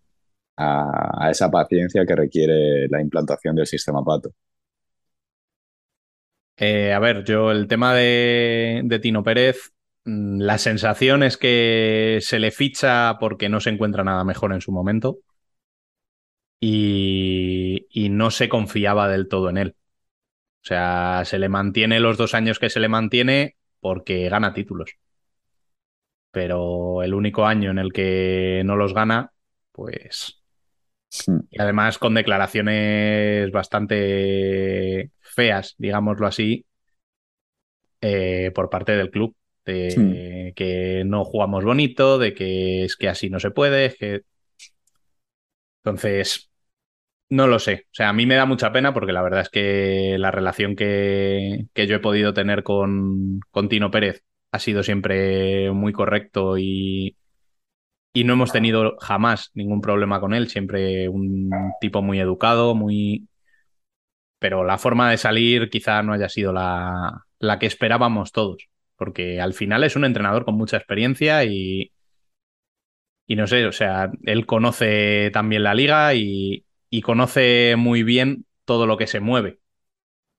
[0.58, 4.32] a, esa paciencia que requiere la implantación del sistema Pato.
[6.58, 9.75] Eh, a ver, yo el tema de, Tino Pérez, mm,
[10.06, 14.72] la sensación es que se le ficha porque no se encuentra nada mejor en su
[14.72, 15.20] momento
[16.60, 19.76] y, y, no se confiaba del todo en él.
[20.64, 24.98] O sea, se le mantiene los dos años que se le mantiene porque gana títulos.
[26.32, 29.32] Pero el único año en el que no los gana,
[29.72, 30.42] pues...
[31.50, 36.66] Y además con declaraciones bastante feas, digámoslo así,
[38.02, 39.36] eh, por parte del club.
[39.66, 44.22] De que no jugamos bonito, de que es que así no se puede, es que
[45.86, 46.52] entonces,
[47.30, 47.86] no lo sé.
[47.92, 50.76] O sea, a mí me da mucha pena porque la verdad es que la relación
[50.76, 56.58] que, que yo he podido tener con, con, Tino Pérez ha sido siempre muy correcto
[56.58, 57.18] y,
[58.14, 60.50] y no hemos tenido jamás ningún problema con él.
[60.50, 61.52] Siempre un
[61.82, 63.28] tipo muy educado, muy...
[64.40, 68.68] Pero la forma de salir quizá no haya sido la, la que esperábamos todos.
[68.96, 71.92] Porque al final es un entrenador con mucha experiencia y,
[73.28, 78.46] y no sé, o sea, él conoce también la liga y, y, conoce muy bien
[78.66, 79.60] todo lo que se mueve.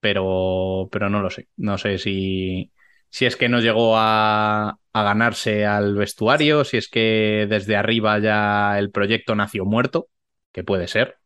[0.00, 1.48] Pero, pero no lo sé.
[1.56, 2.72] No sé si,
[3.10, 8.18] si es que no llegó a, a, ganarse al vestuario, si es que desde arriba
[8.20, 10.08] ya el proyecto nació muerto,
[10.52, 11.18] que puede ser.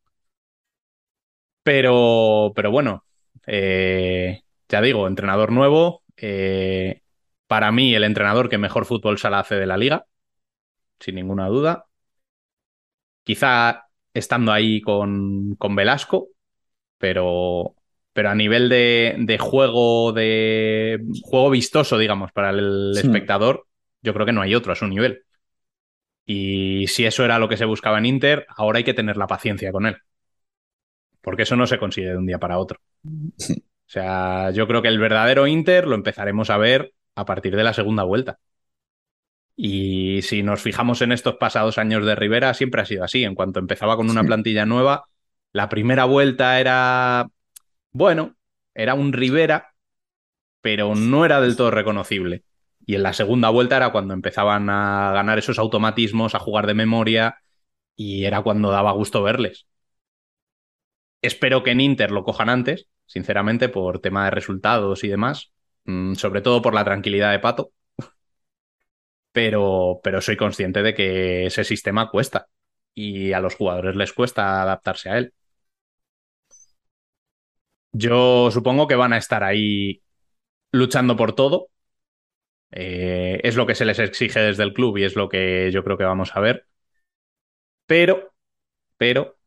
[1.62, 3.04] Pero, pero bueno,
[3.46, 6.02] eh, ya digo, entrenador nuevo.
[6.16, 7.02] Eh,
[7.50, 10.06] para mí, el entrenador que mejor fútbol sala hace de la liga
[11.00, 11.86] sin ninguna duda.
[13.24, 16.28] Quizá estando ahí con, con Velasco,
[16.96, 17.74] pero,
[18.12, 23.00] pero a nivel de, de, juego, de juego vistoso, digamos, para el sí.
[23.00, 23.66] espectador,
[24.00, 25.24] yo creo que no hay otro a su nivel.
[26.24, 29.26] Y si eso era lo que se buscaba en Inter, ahora hay que tener la
[29.26, 29.96] paciencia con él.
[31.20, 32.78] Porque eso no se consigue de un día para otro.
[33.04, 37.64] O sea, yo creo que el verdadero Inter lo empezaremos a ver a partir de
[37.64, 38.38] la segunda vuelta.
[39.56, 43.24] Y si nos fijamos en estos pasados años de Rivera, siempre ha sido así.
[43.24, 44.26] En cuanto empezaba con una sí.
[44.26, 45.04] plantilla nueva,
[45.52, 47.28] la primera vuelta era,
[47.92, 48.36] bueno,
[48.74, 49.74] era un Rivera,
[50.62, 52.44] pero no era del todo reconocible.
[52.86, 56.74] Y en la segunda vuelta era cuando empezaban a ganar esos automatismos, a jugar de
[56.74, 57.36] memoria,
[57.96, 59.66] y era cuando daba gusto verles.
[61.22, 65.52] Espero que en Inter lo cojan antes, sinceramente, por tema de resultados y demás,
[66.16, 67.72] sobre todo por la tranquilidad de Pato.
[69.32, 72.48] Pero, pero soy consciente de que ese sistema cuesta
[72.94, 75.34] y a los jugadores les cuesta adaptarse a él.
[77.92, 80.02] Yo supongo que van a estar ahí
[80.72, 81.68] luchando por todo.
[82.72, 85.82] Eh, es lo que se les exige desde el club y es lo que yo
[85.84, 86.66] creo que vamos a ver.
[87.86, 88.32] Pero,
[88.98, 89.38] pero,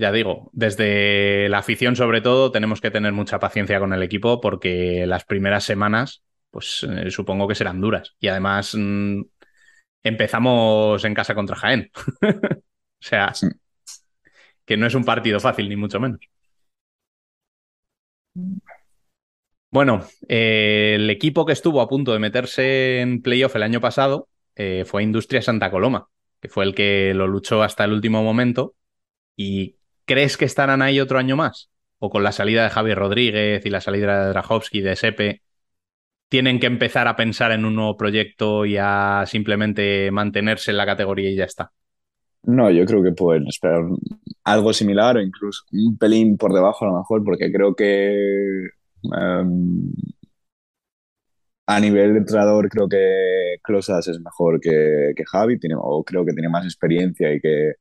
[0.00, 4.40] ya digo, desde la afición sobre todo tenemos que tener mucha paciencia con el equipo
[4.40, 8.16] porque las primeras semanas, pues eh, supongo que serán duras.
[8.18, 9.20] Y además mm,
[10.02, 11.90] empezamos en casa contra Jaén.
[12.22, 12.62] o
[12.98, 13.32] sea,
[14.64, 16.20] que no es un partido fácil, ni mucho menos.
[19.70, 24.28] Bueno, eh, el equipo que estuvo a punto de meterse en playoff el año pasado
[24.56, 26.08] eh, fue Industria Santa Coloma,
[26.40, 28.74] que fue el que lo luchó hasta el último momento.
[29.36, 29.76] ¿Y
[30.10, 31.70] crees que estarán ahí otro año más?
[32.00, 35.42] ¿O con la salida de Javier Rodríguez y la salida de Drahovski, de Sepe,
[36.28, 40.86] tienen que empezar a pensar en un nuevo proyecto y a simplemente mantenerse en la
[40.86, 41.70] categoría y ya está?
[42.42, 43.84] No, yo creo que pueden esperar
[44.42, 48.64] algo similar o incluso un pelín por debajo a lo mejor, porque creo que
[49.04, 49.92] em,
[51.66, 56.32] a nivel de entrenador creo que Closas es mejor que, Javi, tiene, o creo que
[56.32, 57.74] tiene más experiencia y que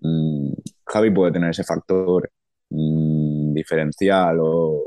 [0.00, 0.52] mm,
[0.86, 2.30] Javi puede tener ese factor
[2.70, 4.82] mm, diferencial o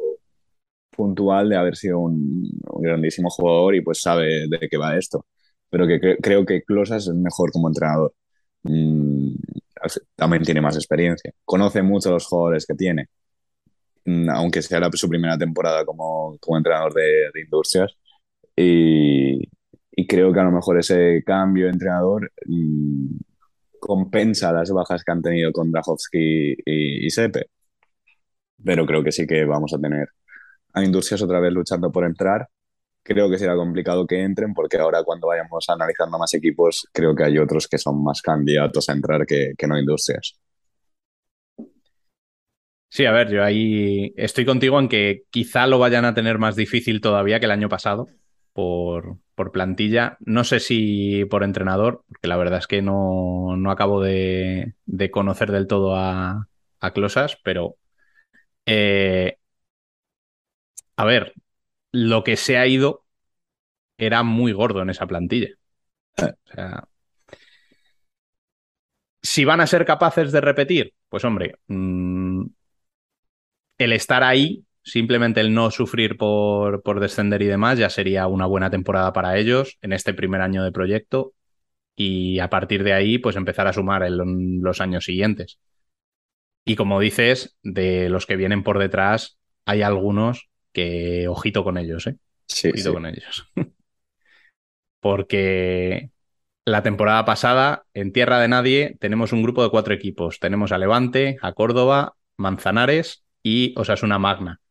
[1.00, 2.50] puntual de haber sido un,
[2.82, 5.26] grandísimo jugador y pues sabe de qué va esto.
[5.70, 8.14] Pero que creo que Closas es mejor como entrenador.
[8.64, 9.36] Mm,
[10.16, 11.34] también tiene más experiencia.
[11.46, 13.08] Conoce mucho a los jugadores que tiene,
[14.06, 17.94] mm, aunque sea su primera temporada como, como entrenador de, Industrias.
[18.56, 19.48] Y,
[20.08, 22.32] creo que a lo mejor ese cambio de entrenador
[23.90, 27.48] compensa las bajas que han tenido con Drahovski y, Sepe.
[28.64, 30.10] Pero creo que sí que vamos a tener
[30.74, 32.48] a Industrias otra vez luchando por entrar
[33.02, 37.24] creo que será complicado que entren porque ahora cuando vayamos analizando más equipos creo que
[37.24, 40.38] hay otros que son más candidatos a entrar que, no industrias.
[42.90, 46.56] Sí, a ver, yo ahí estoy contigo en que quizá lo vayan a tener más
[46.56, 48.08] difícil todavía que el año pasado
[49.36, 50.18] por, plantilla.
[50.22, 54.76] No sé si por entrenador, porque la verdad es que no, acabo de,
[55.12, 56.48] conocer del todo a,
[56.80, 57.78] a Closas, pero
[58.66, 59.38] eh,
[60.98, 61.34] a ver,
[61.92, 63.06] lo que se ha ido
[63.98, 65.50] era muy gordo en esa plantilla.
[66.18, 66.88] O sea,
[69.22, 72.46] si van a ser capaces de repetir, pues hombre, mm,
[73.78, 78.46] el estar ahí, simplemente el no sufrir por, por, descender y demás, ya sería una
[78.46, 81.34] buena temporada para ellos en este primer año de proyecto
[81.96, 85.60] y a partir de ahí, pues empezar a sumar en los años siguientes.
[86.66, 92.08] Y como dices, de los que vienen por detrás, hay algunos que ojito con ellos,
[92.08, 92.16] ¿eh?
[92.46, 93.52] Sí, ojito con ellos.
[95.02, 96.12] Porque
[96.64, 100.40] la temporada pasada, en Tierra de Nadie, tenemos un grupo de cuatro equipos.
[100.40, 104.62] Tenemos a Levante, a Córdoba, Manzanares y Osasuna Magna.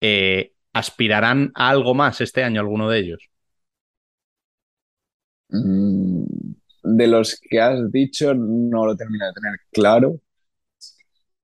[0.00, 3.30] Eh, ¿Aspirarán a algo más este año alguno de ellos?
[5.48, 6.24] Mm,
[6.82, 10.20] de los que has dicho, no lo termino de tener claro.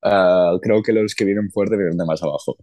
[0.03, 2.57] Ah, creo que los que vienen fuerte vienen de más abajo.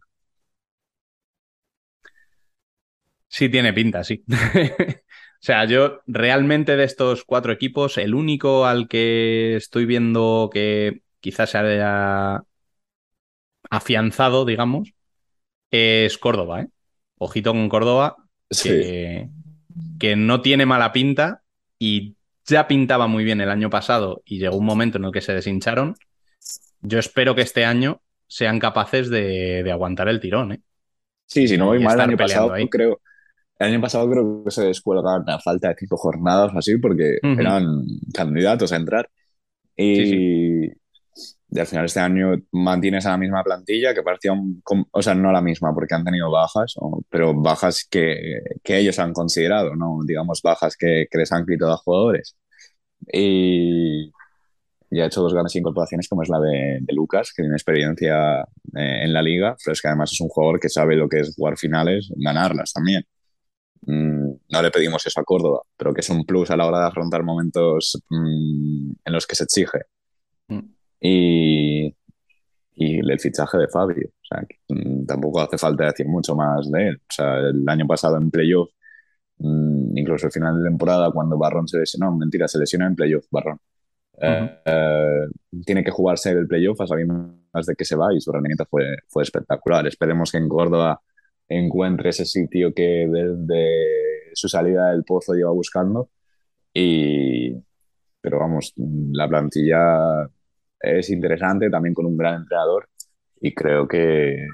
[3.28, 4.24] Sí, tiene pinta, sí.
[4.28, 5.02] o
[5.40, 11.50] sea, yo realmente de estos cuatro equipos, el único al que estoy viendo que quizás
[11.52, 12.44] se haya
[13.70, 14.94] afianzado, digamos,
[15.74, 16.68] es Córdoba, ¿eh?
[17.18, 18.18] Ojito con Córdoba,
[18.62, 19.30] que,
[20.00, 21.42] que no tiene mala pinta
[21.80, 22.16] y
[22.46, 25.34] ya pintaba muy bien el año pasado y llegó un momento en el que se
[25.34, 25.96] deshincharon.
[26.82, 30.62] Yo espero que este año sean capaces de, aguantar el tirón, ¿eh?
[31.26, 33.02] Sí, si no voy mal el año pasado, creo,
[33.58, 37.18] el año pasado creo que se descuelgaron a falta de cinco jornadas o así porque
[37.22, 39.10] eran candidatos a entrar.
[39.76, 40.68] Y,
[41.60, 45.32] al final este año mantienes a la misma plantilla que parecía un, o sea, no
[45.32, 46.76] la misma porque han tenido bajas,
[47.10, 51.74] pero bajas que, que, ellos han considerado, no digamos bajas que, que les han quitado
[51.74, 52.36] a jugadores.
[53.12, 54.12] Y,
[54.90, 58.42] y, ha hecho dos grandes incorporaciones como es la de, de Lucas, que tiene experiencia
[58.42, 61.20] eh, en la liga, pero es que además es un jugador que sabe lo que
[61.22, 63.06] es jugar finales, ganarlas también.
[63.86, 66.80] Mm, no le pedimos eso a Córdoba, pero que es un plus a la hora
[66.80, 69.80] de afrontar momentos mm, en los que se exige.
[71.04, 71.08] Mm.
[71.08, 71.96] Y,
[72.76, 74.08] y el fichaje de Fabio.
[74.08, 74.46] O sea,
[75.08, 76.96] tampoco hace falta decir mucho más de él.
[76.96, 78.70] O sea, el año pasado en playoff,
[79.40, 83.60] incluso el final de temporada, cuando Barrón se lesionó, mentira, se lesionó en playoff, Barrón.
[85.66, 86.86] tiene que jugarse el playoff a
[87.54, 89.86] más de que se va y su rendimiento fue, fue espectacular.
[89.88, 91.02] Esperemos que en Córdoba
[91.48, 96.10] encuentre ese sitio que desde su salida del pozo lleva buscando.
[96.74, 97.54] Y,
[98.22, 100.28] pero vamos, la plantilla
[100.84, 102.90] es interesante, también con un gran entrenador
[103.40, 104.48] y creo que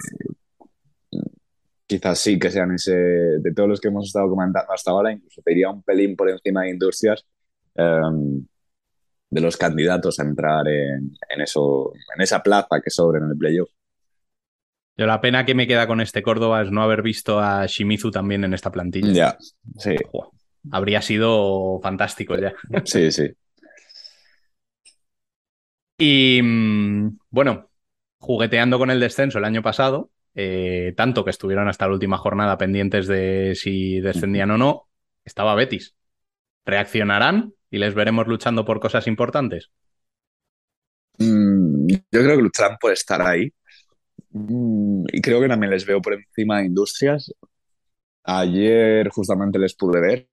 [1.85, 5.41] quizás sí que sean ese, de todos los que hemos estado comentando hasta ahora, incluso
[5.43, 7.25] te iría un pelín por encima de Industrias,
[7.75, 8.45] em,
[9.29, 13.37] de los candidatos a entrar en, en, eso, en esa plaza que sobra en el
[13.37, 13.69] playoff.
[14.97, 18.11] Yo la pena que me queda con este Córdoba es no haber visto a Shimizu
[18.11, 19.13] también en esta plantilla.
[19.13, 19.37] Ya,
[19.77, 19.95] sí.
[20.71, 22.53] habría sido fantástico ya.
[22.85, 23.29] Sí, sí.
[25.99, 27.69] Y mm, bueno,
[28.19, 32.57] jugueteando con el descenso el año pasado, eh, tanto que estuvieron hasta la última jornada
[32.57, 34.87] pendientes de si descendían o no,
[35.25, 35.95] estaba Betis.
[36.65, 39.71] ¿Reaccionarán y les veremos luchando por cosas importantes?
[41.17, 43.51] Mm, yo creo que lucharán por estar ahí.
[44.31, 47.33] Mm, y creo que también les veo por encima de Industrias.
[48.23, 50.29] Ayer justamente les pude ver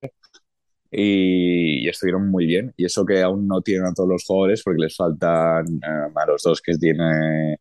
[0.91, 2.72] y, estuvieron muy bien.
[2.76, 6.26] Y eso que aún no tienen a todos los jugadores porque les faltan eh, a
[6.26, 7.59] los dos que tiene,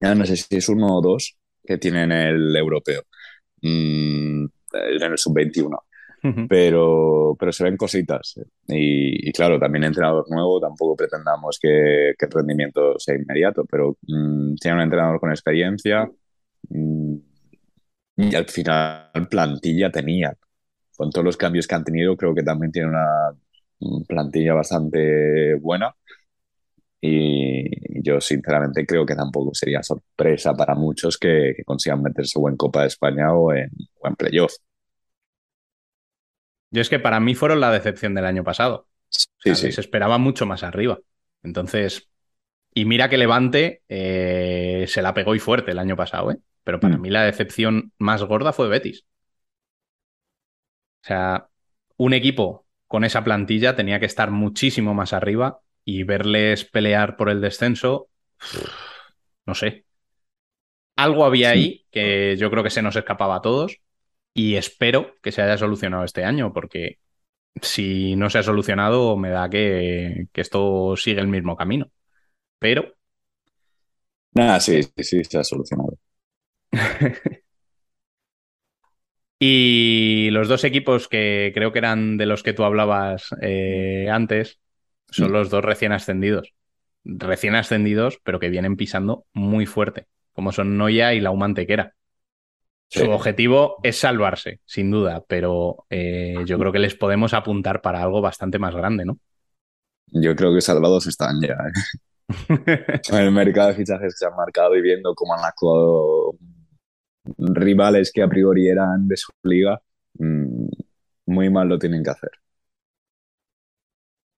[0.00, 3.02] ya no sé si es uno o dos, que tienen el europeo
[3.62, 5.78] mm, en el sub-21.
[6.50, 8.38] Pero, pero se ven cositas.
[8.68, 14.56] Y, claro, también entrenador nuevo, tampoco pretendamos que, que el rendimiento sea inmediato, pero mm,
[14.56, 16.06] tiene un entrenador con experiencia
[16.68, 17.16] mm,
[18.16, 20.36] y al final plantilla tenía
[21.00, 23.08] con todos los cambios que han tenido, creo que también tiene una
[24.06, 25.96] plantilla bastante buena.
[27.00, 32.56] Y yo sinceramente creo que tampoco sería sorpresa para muchos que, consigan meterse o en
[32.58, 34.52] Copa de España o en, o playoff.
[36.70, 38.86] Yo es que para mí fueron la decepción del año pasado.
[39.08, 39.72] Sí, sí.
[39.72, 40.98] Se esperaba mucho más arriba.
[41.42, 42.10] Entonces,
[42.74, 46.36] y mira que Levante eh, se la pegó y fuerte el año pasado, ¿eh?
[46.62, 47.00] Pero para mm.
[47.00, 49.06] mí la decepción más gorda fue Betis.
[51.02, 51.48] O sea,
[51.96, 57.30] un equipo con esa plantilla tenía que estar muchísimo más arriba y verles pelear por
[57.30, 58.08] el descenso,
[59.46, 59.84] no sé.
[60.96, 63.80] Algo había ahí que yo creo que se nos escapaba a todos
[64.34, 66.98] y espero que se haya solucionado este año porque
[67.62, 71.90] si no se ha solucionado me da que, que esto sigue el mismo camino.
[72.58, 72.94] Pero...
[74.32, 75.98] Nada, sí, sí, sí, se ha solucionado.
[79.42, 84.60] Y los dos equipos que creo que eran de los que tú hablabas eh, antes
[85.08, 85.32] son mm.
[85.32, 86.52] los dos recién ascendidos.
[87.04, 91.94] Recién ascendidos, pero que vienen pisando muy fuerte, como son Noya y la Humantequera.
[92.88, 98.02] Su objetivo es salvarse, sin duda, pero eh, yo creo que les podemos apuntar para
[98.02, 99.18] algo bastante más grande, ¿no?
[100.08, 101.54] Yo creo que salvados están ya.
[101.54, 102.28] ¿eh?
[103.08, 106.34] en el mercado de fichajes que se han marcado y viendo cómo han actuado
[107.38, 109.80] rivales que a priori eran de su liga,
[110.14, 110.68] mm,
[111.26, 112.30] muy mal lo tienen que hacer.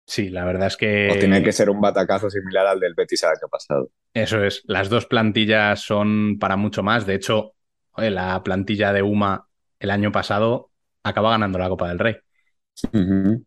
[0.07, 1.11] Sí, la verdad es que.
[1.11, 3.91] O tiene que ser un batacazo similar al del Betis el año pasado.
[4.13, 4.63] Eso es.
[4.67, 7.07] Las dos plantillas son para mucho más.
[7.07, 7.55] De hecho,
[7.97, 10.71] la plantilla de UMA el año pasado
[11.03, 12.17] acaba ganando la Copa del Rey.
[12.93, 13.39] O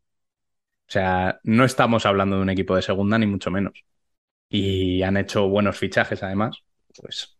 [0.87, 3.83] sea, no estamos hablando de un equipo de segunda, ni mucho menos.
[4.49, 6.63] Y han hecho buenos fichajes, además.
[6.99, 7.34] Pues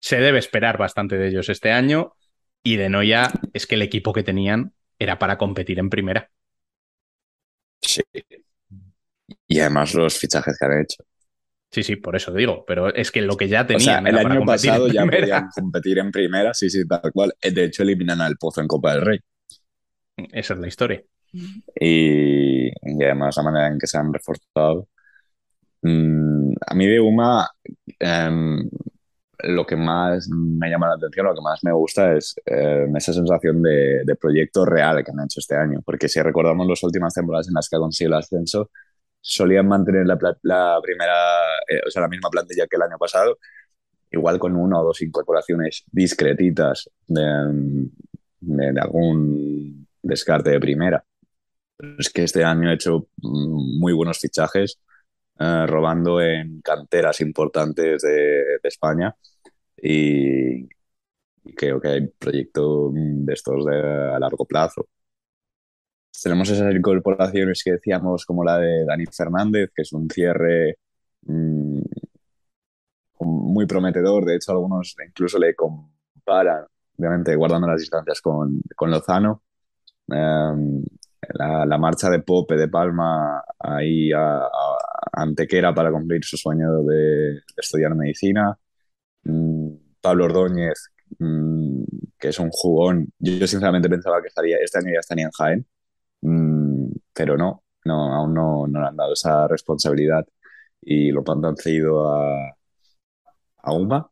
[0.00, 2.14] se debe esperar bastante de ellos este año
[2.62, 6.30] y de Noia es que el equipo que tenían era para competir en primera.
[7.80, 8.02] Sí.
[9.46, 11.04] Y además los fichajes que han hecho.
[11.70, 14.06] Sí, sí, por eso digo, pero es que lo que ya tenían.
[14.06, 17.34] el año pasado ya podían competir en primera, sí, sí, tal cual.
[17.40, 19.18] De hecho, eliminan al Pozo en Copa del Rey.
[20.32, 21.02] Esa es la historia.
[21.78, 22.70] Y,
[23.04, 24.88] además la manera en que se han reforzado.
[25.82, 27.48] Mm, a mí de Uma,
[27.98, 28.68] em,
[29.44, 33.12] lo que más me llama la atención, lo que más me gusta es eh, esa
[33.12, 35.80] sensación de, proyecto real que han hecho este año.
[35.84, 38.70] Porque si recordamos las últimas temporadas en las que ha conseguido el ascenso,
[39.20, 40.16] solían mantener la,
[40.82, 41.14] primera,
[41.68, 43.38] eh, o sea, la misma plantilla que el año pasado,
[44.10, 47.90] igual con una o dos incorporaciones discretitas de,
[48.40, 51.04] de, algún descarte de primera.
[51.98, 54.80] es que este año ha hecho mm, muy buenos fichajes
[55.38, 59.14] eh, robando en canteras importantes de, España
[59.76, 60.68] y,
[61.56, 63.76] creo que hay proyectos de estos de,
[64.14, 64.88] a largo plazo.
[66.22, 70.78] Tenemos esas incorporaciones que decíamos como la de Dani Fernández, que es un cierre
[71.22, 71.80] mm,
[73.20, 74.24] muy prometedor.
[74.24, 76.64] De hecho, algunos incluso le comparan,
[76.98, 79.42] obviamente guardando las distancias con, con Lozano.
[80.08, 80.82] Em,
[81.34, 84.48] la, marcha de Pope de Palma ahí a,
[85.22, 88.58] Antequera para cumplir su sueño de, estudiar medicina.
[89.24, 91.84] Mm, Pablo Ordóñez, mm,
[92.18, 93.12] que es un jugón.
[93.18, 95.66] Yo, sinceramente pensaba que estaría, este año ya estaría en Jaén,
[96.22, 100.26] mm, pero no, no aún no, no, le han dado esa responsabilidad
[100.82, 102.56] y lo han cedido a,
[103.62, 104.10] a UMA,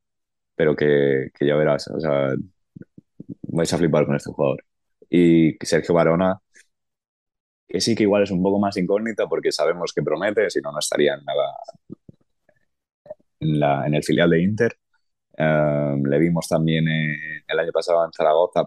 [0.56, 2.34] pero que, que, ya verás, o sea,
[3.42, 4.64] vais a flipar con este jugador.
[5.08, 6.40] Y Sergio Barona,
[7.68, 10.72] que sí que igual es un poco más incógnita porque sabemos que promete, si no,
[10.72, 11.24] no estaría en,
[13.58, 14.76] la, en el filial de Inter.
[15.36, 18.64] Em, le vimos también el año pasado en Zaragoza,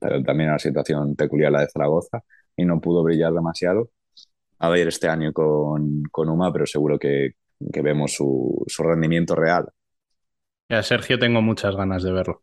[0.00, 2.22] pero también una situación peculiar la de Zaragoza,
[2.56, 3.90] y no pudo brillar demasiado.
[4.58, 7.34] A ver este año con, con Uma, pero seguro que,
[7.72, 9.68] que vemos su, su, rendimiento real.
[10.68, 12.42] A Sergio tengo muchas ganas de verlo.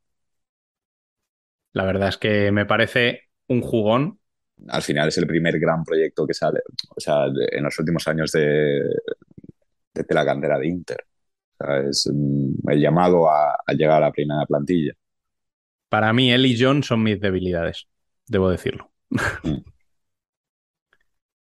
[1.73, 4.19] La verdad es que me parece un jugón
[4.67, 6.59] al final es el primer gran proyecto que sale,
[6.95, 8.81] o sea, en los últimos años de,
[9.93, 11.05] de, la cantera de Inter.
[11.89, 14.93] es mm, el llamado a, llegar a la primera plantilla.
[15.89, 17.87] Para mí, él y John son mis debilidades,
[18.27, 18.91] debo decirlo.
[19.43, 19.49] Mm.
[19.53, 19.63] o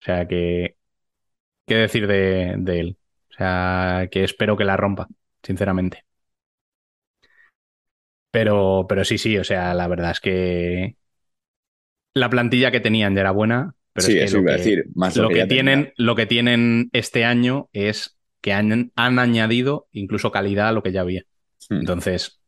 [0.01, 0.77] sea, que.
[1.67, 2.99] ¿Qué decir de, de él?
[3.31, 5.09] O sea, que espero que la rompa,
[5.43, 6.05] sinceramente.
[8.31, 10.97] Pero, pero sí, sí, o sea, la verdad es que
[12.17, 13.75] la plantilla que tenían ya era buena.
[13.93, 14.87] Pero sí, eso iba a decir.
[14.95, 20.33] Más lo, que, tienen, lo que tienen este año es que han, han añadido incluso
[20.33, 21.25] calidad a lo que ya había.
[21.69, 21.81] Hmm.
[21.81, 22.41] Entonces,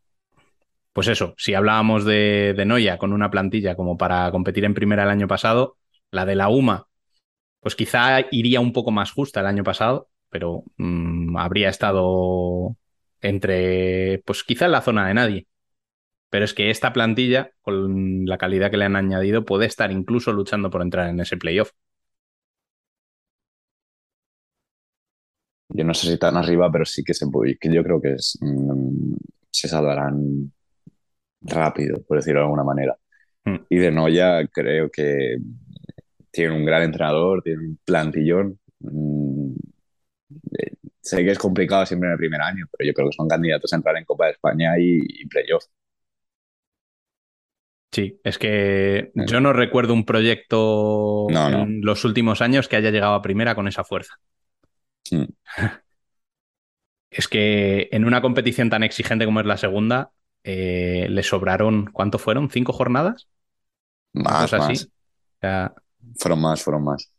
[0.94, 5.02] pues eso, si hablábamos de, de Noia con una plantilla como para competir en primera
[5.02, 5.76] el año pasado,
[6.10, 6.86] la de la UMA,
[7.60, 12.74] pues quizá iría un poco más justa el año pasado, pero mm, habría estado
[13.20, 15.46] entre, pues quizá en la zona de nadie.
[16.30, 20.32] Pero es que esta plantilla, con la calidad que le han añadido, puede estar incluso
[20.32, 21.70] luchando por entrar en ese playoff.
[25.70, 28.16] Yo no sé si tan arriba, pero sí que se puede, que yo creo que
[28.40, 29.14] mm,
[29.50, 30.52] se salvarán
[31.42, 32.96] rápido, por decirlo de alguna manera.
[33.44, 33.56] Hmm.
[33.68, 35.38] Y de Noya creo que
[36.30, 38.58] tiene un gran entrenador, tiene un plantillón.
[38.80, 39.52] Mm,
[40.58, 43.28] eh, sé que es complicado siempre en el primer año, pero yo creo que son
[43.28, 45.64] candidatos a entrar en Copa de España y, y playoff.
[47.90, 53.14] Sí, es que yo no recuerdo un proyecto en los últimos años que haya llegado
[53.14, 54.14] a primera con esa fuerza.
[57.10, 60.12] Es que en una competición tan exigente como es la segunda,
[60.44, 62.50] eh, le sobraron, ¿cuánto fueron?
[62.50, 63.28] ¿Cinco jornadas?
[64.12, 64.88] Más, más.
[66.18, 67.10] fueron más, fueron más.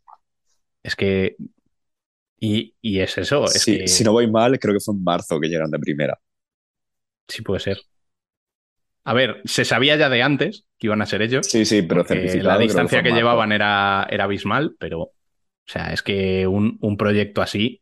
[0.84, 1.36] Es que...
[2.40, 3.48] Y, es eso.
[3.48, 6.18] Si no voy mal, creo que fue en marzo que llegaron de primera.
[7.28, 7.80] Sí, puede ser.
[9.10, 11.48] A ver, se sabía ya de antes que iban a ser ellos.
[11.48, 12.06] Sí, sí, pero
[12.44, 15.14] La distancia que, llevaban era, era, abismal, pero, o
[15.66, 17.82] sea, es que un, proyecto así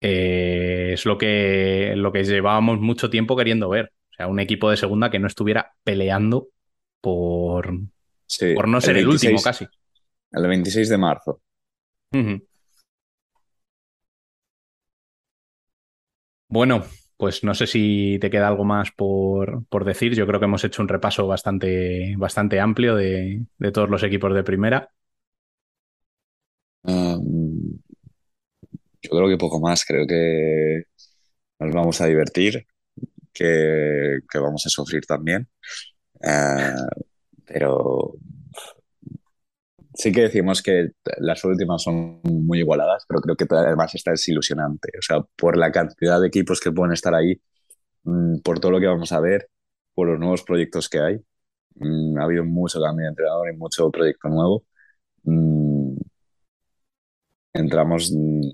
[0.00, 3.92] eh, es lo que, lo que llevábamos mucho tiempo queriendo ver.
[4.10, 6.48] O sea, un equipo de segunda que no estuviera peleando
[7.02, 7.70] por,
[8.54, 9.66] por no ser el, último casi.
[10.30, 11.42] El 26 de marzo.
[16.48, 16.86] Bueno,
[17.22, 20.12] pues no sé si te queda algo más por, decir.
[20.12, 24.42] Yo creo que hemos hecho un repaso bastante, bastante amplio de, todos los equipos de
[24.42, 24.90] primera.
[26.82, 27.78] Um,
[29.00, 29.84] yo creo que poco más.
[29.84, 30.82] Creo que
[31.60, 32.66] nos vamos a divertir,
[33.32, 35.48] que, vamos a sufrir también.
[36.14, 37.04] Uh,
[37.46, 38.14] pero
[39.94, 44.28] sí que decimos que las últimas son muy igualadas, pero creo que además esta es
[44.28, 44.90] ilusionante.
[44.98, 47.40] O sea, por la cantidad de equipos que pueden estar ahí,
[48.04, 49.48] mm, por todo lo que vamos a ver,
[49.94, 51.20] por los nuevos proyectos que hay.
[51.76, 54.64] Mm, ha habido mucho cambio de entrenador y mucho proyecto nuevo.
[55.24, 55.96] Mm,
[57.54, 58.52] entramos en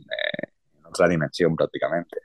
[0.86, 2.18] otra dimensión prácticamente.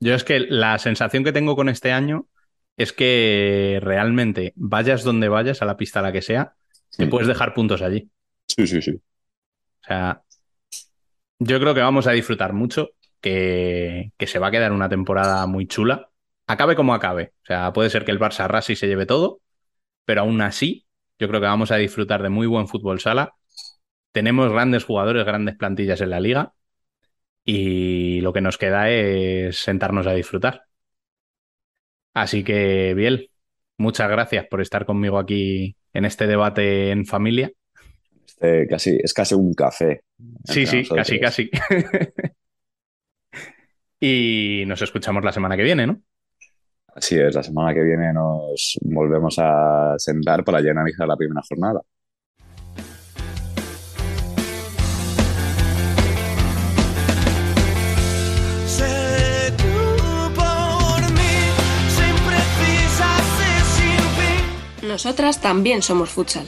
[0.00, 2.28] Yo es que la sensación que tengo con este año
[2.76, 6.55] es que realmente vayas donde vayas, a la pista a la que sea,
[6.96, 8.10] te puedes dejar puntos allí.
[8.46, 8.92] Sí, sí, sí.
[8.92, 10.22] O sea,
[11.38, 12.90] yo creo que vamos a disfrutar mucho,
[13.20, 16.10] que, se va a quedar una temporada muy chula.
[16.46, 17.32] Acabe como acabe.
[17.42, 19.40] O sea, puede ser que el Barça arrase y se lleve todo,
[20.04, 20.86] pero aún así,
[21.18, 23.34] yo creo que vamos a disfrutar de muy buen fútbol sala.
[24.12, 26.54] Tenemos grandes jugadores, grandes plantillas en la liga
[27.44, 30.64] y lo que nos queda es sentarnos a disfrutar.
[32.14, 33.30] Así que, Biel,
[33.78, 37.50] muchas gracias por estar conmigo aquí en este debate en familia.
[38.26, 40.02] Este casi, es casi un café.
[40.44, 41.50] Sí, sí, casi, casi.
[44.00, 46.00] y nos escuchamos la semana que viene, ¿no?
[46.94, 51.42] Así es, la semana que viene nos volvemos a sentar para ya analizar la primera
[51.46, 51.80] jornada.
[64.96, 66.46] Nosotras también somos futsal.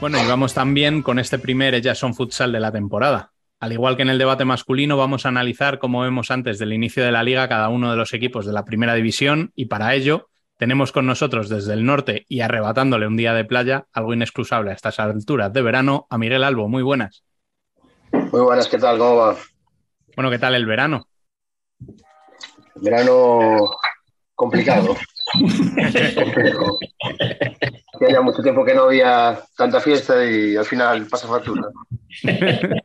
[0.00, 3.32] Bueno, y vamos también con este primer Jason Futsal de la temporada.
[3.58, 7.04] Al igual que en el debate masculino, vamos a analizar, como vemos antes del inicio
[7.04, 10.28] de la liga, cada uno de los equipos de la primera división y para ello
[10.56, 14.74] tenemos con nosotros desde el norte y arrebatándole un día de playa, algo inexcusable a
[14.74, 16.68] estas alturas de verano, a Miguel Albo.
[16.68, 17.25] Muy buenas.
[18.36, 18.98] Muy buenas, ¿qué tal?
[18.98, 19.34] ¿Cómo va?
[20.14, 21.08] Bueno, ¿qué tal el verano?
[22.74, 23.70] Verano
[24.34, 24.94] complicado.
[27.98, 31.62] que haya mucho tiempo que no había tanta fiesta y al final pasa factura.
[32.22, 32.76] Pero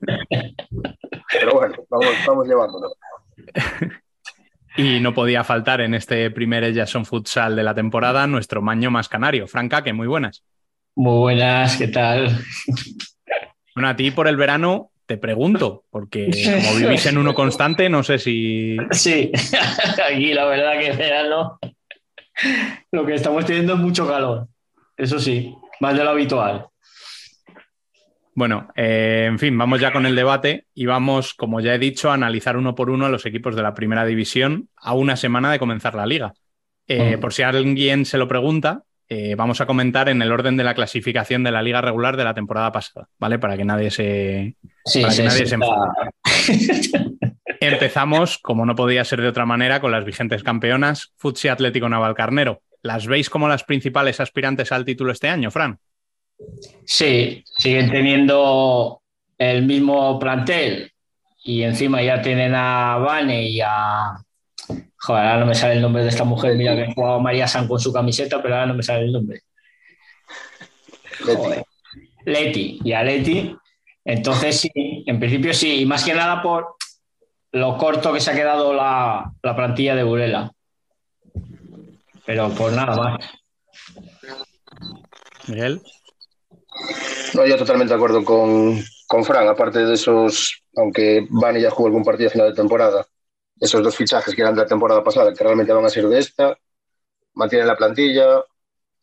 [1.51, 2.93] bueno, vamos, vamos llevándolo.
[4.77, 9.09] Y no podía faltar en este primer Jason Futsal de la temporada nuestro maño más
[9.09, 9.49] canario.
[9.49, 10.45] Franca, que muy buenas.
[10.95, 12.39] Muy buenas, ¿qué tal?
[13.75, 16.29] Bueno, a ti por el verano te pregunto, porque
[16.63, 18.77] como vivís en uno constante, no sé si.
[18.91, 19.29] Sí,
[20.09, 21.59] aquí la verdad que verano
[22.93, 24.47] lo que estamos teniendo es mucho calor.
[24.95, 26.65] Eso sí, más de lo habitual.
[28.33, 32.09] Bueno, eh, en fin, vamos ya con el debate y vamos, como ya he dicho,
[32.09, 35.51] a analizar uno por uno a los equipos de la primera división a una semana
[35.51, 36.33] de comenzar la liga.
[36.87, 38.83] Eh, por si alguien se lo pregunta,
[39.13, 42.23] eh, vamos a comentar en el orden de la clasificación de la liga regular de
[42.23, 43.39] la temporada pasada, ¿vale?
[43.39, 44.55] Para que nadie se,
[44.85, 47.17] Sí, para que nadie sí, se enfade.
[47.59, 52.61] Empezamos, como no podía ser de otra manera, con las vigentes campeonas, Futsi Atlético Navalcarnero.
[52.83, 55.77] ¿Las veis como las principales aspirantes al título este año, Fran?
[56.85, 59.01] Sí, siguen teniendo
[59.37, 60.89] el mismo plantel
[61.43, 64.23] y encima ya tienen a Vane y a.
[65.03, 66.55] Joder, ahora no me sale el nombre de esta mujer.
[66.55, 69.11] Mira que ha jugado María San con su camiseta, pero ahora no me sale el
[69.11, 69.41] nombre.
[71.25, 71.63] Joder.
[72.25, 73.55] Leti y a Leti.
[74.05, 74.71] Entonces, sí,
[75.07, 76.75] en principio sí, y más que nada por
[77.51, 80.51] lo corto que se ha quedado la, la plantilla de Burela.
[82.25, 83.19] Pero por nada más.
[85.47, 85.81] Miguel.
[87.33, 91.87] No, yo totalmente de acuerdo con, con Fran, aparte de esos, aunque Vani ya jugó
[91.87, 93.05] algún partido a final de temporada,
[93.61, 96.17] esos dos fichajes que eran de la temporada pasada, que realmente van a ser de
[96.17, 96.57] esta,
[97.35, 98.43] mantienen la plantilla,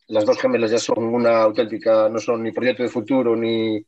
[0.07, 3.81] las dos gemelas ya son una auténtica, no son ni proyecto de futuro, ni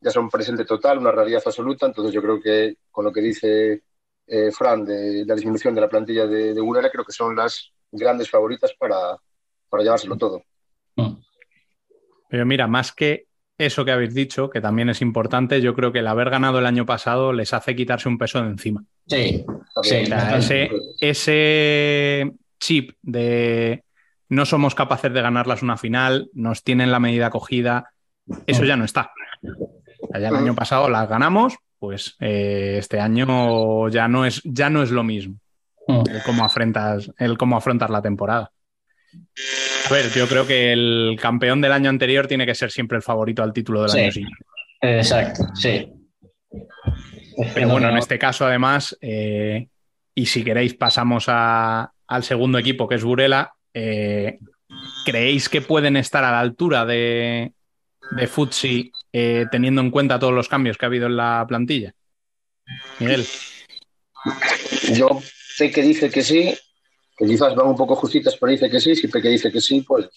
[0.00, 3.82] ya son presente total, una realidad absoluta, entonces yo creo que con lo que dice
[4.26, 8.30] eh, Fran de, la disminución de la plantilla de, de creo que son las grandes
[8.30, 9.16] favoritas para,
[9.68, 10.44] para llevárselo todo.
[12.28, 13.26] Pero mira, más que
[13.58, 16.66] eso que habéis dicho, que también es importante, yo creo que el haber ganado el
[16.66, 18.84] año pasado les hace quitarse un peso de encima.
[19.06, 19.44] Sí,
[19.82, 19.96] sí,
[20.34, 23.84] ese, ese chip de
[24.30, 27.90] no somos capaces de ganarlas una final, nos tienen la medida cogida,
[28.46, 29.10] eso ya no está.
[30.18, 34.82] Ya el año pasado las ganamos, pues eh, este año ya no es, ya no
[34.82, 35.36] es lo mismo
[35.86, 38.50] el cómo afrontas, el cómo afrontas la temporada.
[39.90, 43.02] A ver, yo creo que el campeón del año anterior tiene que ser siempre el
[43.02, 43.98] favorito al título del Sí.
[43.98, 44.44] año siguiente.
[44.80, 45.92] Exacto, sí.
[47.54, 49.68] Pero bueno, en este caso, además, eh,
[50.14, 53.54] y si queréis, pasamos a- al segundo equipo, que es Burela.
[53.76, 54.38] eh,
[55.04, 57.52] ¿Creéis que pueden estar a la altura de,
[58.16, 61.92] de Futsi, eh, teniendo en cuenta todos los cambios que ha habido en la plantilla?
[63.00, 63.26] Miguel,
[64.94, 66.56] Yo sé que dice que sí,
[67.16, 69.82] que quizás van un poco justitas, pero dice que sí, siempre que dice que sí,
[69.82, 70.08] pues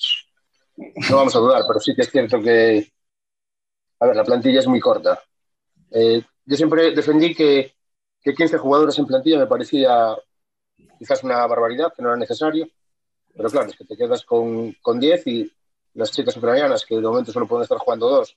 [1.09, 2.91] no vamos a dudar, pero sí que es cierto que,
[3.99, 5.19] a ver, la plantilla es muy corta.
[5.91, 7.75] Eh, yo siempre defendí que,
[8.23, 10.17] que 15 jugadores en plantilla me parecía
[10.97, 12.67] quizás una barbaridad, que no era necesario,
[13.35, 15.51] pero claro, es que te quedas con, con 10 y
[15.93, 18.35] las chicas ucranianas, que de momento solo pueden estar jugando dos,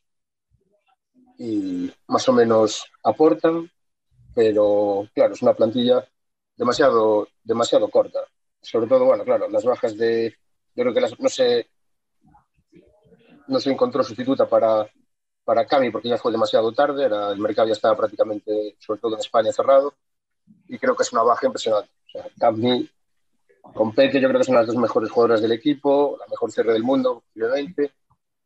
[1.38, 3.70] y más o menos aportan,
[4.34, 6.06] pero claro, es una plantilla
[6.56, 8.20] demasiado, demasiado corta.
[8.60, 10.34] Sobre todo, bueno, claro, las bajas de.
[10.74, 11.68] Yo creo que las- no se
[13.48, 14.88] no se encontró sustituta para,
[15.50, 19.14] para Cami porque ya fue demasiado tarde, era, el mercado ya estaba prácticamente, sobre todo
[19.14, 19.94] en España, cerrado,
[20.68, 21.90] y creo que es una baja impresionante.
[22.06, 22.88] O sea, Cami
[23.74, 26.84] con yo creo que son las dos mejores jugadoras del equipo, la mejor cierre del
[26.84, 27.92] mundo, obviamente,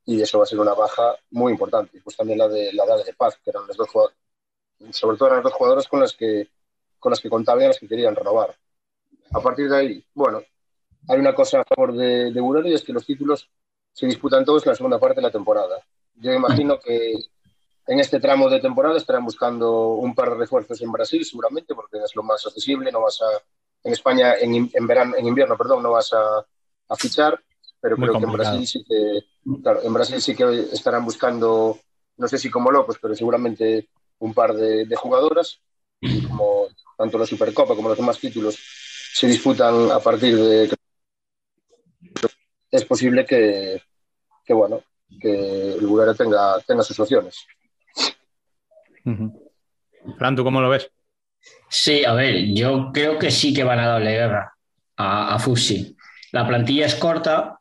[0.07, 2.01] y eso va a ser una baja muy importante.
[2.03, 4.17] Pues también la de la de Paz, que eran las dos jugadoras,
[4.93, 6.49] sobre todo eran las dos jugadoras con las que
[6.99, 8.57] con las que contaban y las que querían renovar.
[9.31, 10.41] A partir de ahí, bueno,
[11.07, 13.51] hay una cosa a favor de, de Burela y es que los títulos
[13.93, 15.85] se disputan todos en la segunda parte de la temporada.
[16.17, 17.15] Yo imagino que
[17.87, 21.99] en este tramo de temporada estarán buscando un par de refuerzos en Brasil, seguramente, porque
[21.99, 22.91] es lo más accesible.
[22.93, 23.43] No vas a,
[23.85, 26.47] en España, en, in- en verano, en invierno, perdón, no vas a,
[26.89, 27.43] a fichar,
[27.81, 28.33] pero Muy creo que en.
[28.33, 29.21] Brasil sí que,
[29.63, 31.79] claro, en Brasil sí que estarán buscando,
[32.17, 33.89] no sé si como locos, pero seguramente
[34.19, 35.61] un par de, de jugadoras.
[36.01, 38.59] y como tanto la Supercopa como los demás títulos
[39.15, 40.71] se disputan a partir de
[42.71, 43.83] es posible que,
[44.45, 44.83] que bueno
[45.19, 47.47] que el Burela tenga, tenga sus opciones.
[50.19, 50.91] Fran, ¿tú cómo lo ves?
[51.69, 54.55] Sí, a ver, yo creo que sí que van a darle guerra
[54.97, 55.97] a, a Fusi.
[56.33, 57.59] La plantilla es corta,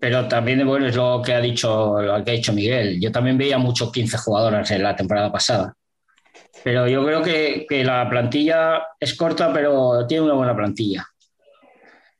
[0.00, 3.00] pero también bueno, es lo que ha dicho lo que ha dicho Miguel.
[3.00, 5.74] Yo también veía muchos 15 jugadores en la temporada pasada.
[6.62, 11.06] Pero yo creo que, que, la plantilla es corta, pero tiene una buena plantilla.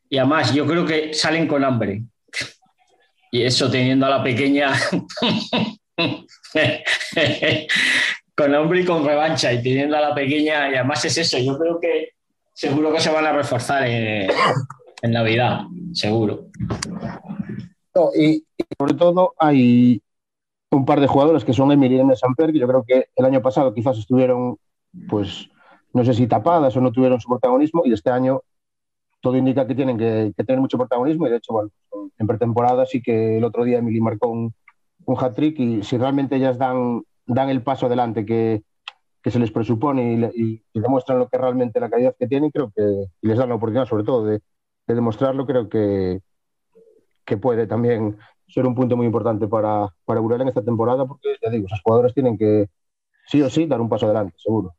[0.08, 2.02] Y además, yo creo que salen con hambre.
[3.30, 4.72] Y eso teniendo a la pequeña
[8.36, 11.58] con hambre y con revancha y teniendo a la pequeña, y además es eso, yo
[11.58, 12.12] creo que
[12.52, 14.30] seguro que se van a reforzar en,
[15.02, 15.62] en Navidad,
[15.92, 16.46] seguro.
[18.14, 20.00] Y, y, sobre todo hay
[20.70, 23.74] un par de jugadores que son Emiliano Samper, que yo creo que el año pasado
[23.74, 24.56] quizás estuvieron,
[25.08, 25.48] pues,
[25.92, 28.42] no sé si tapadas o no tuvieron su protagonismo, y este año
[29.20, 31.70] todo indica que tienen que, tener mucho protagonismo, y de hecho, bueno,
[32.18, 34.54] en pretemporada sí que el otro día Emily marcó un,
[35.16, 38.62] hat-trick, y si realmente ellas dan, dan el paso adelante que,
[39.24, 42.82] se les presupone y, demuestran lo que realmente la calidad que tienen, creo que
[43.20, 44.40] y les dan la oportunidad sobre todo de,
[44.86, 46.20] de demostrarlo, creo que,
[47.26, 48.16] que puede también
[48.48, 51.82] ser un punto muy importante para, para Burela en esta temporada, porque ya digo, esos
[51.82, 52.68] jugadores tienen que
[53.26, 54.74] sí o sí dar un paso adelante, seguro.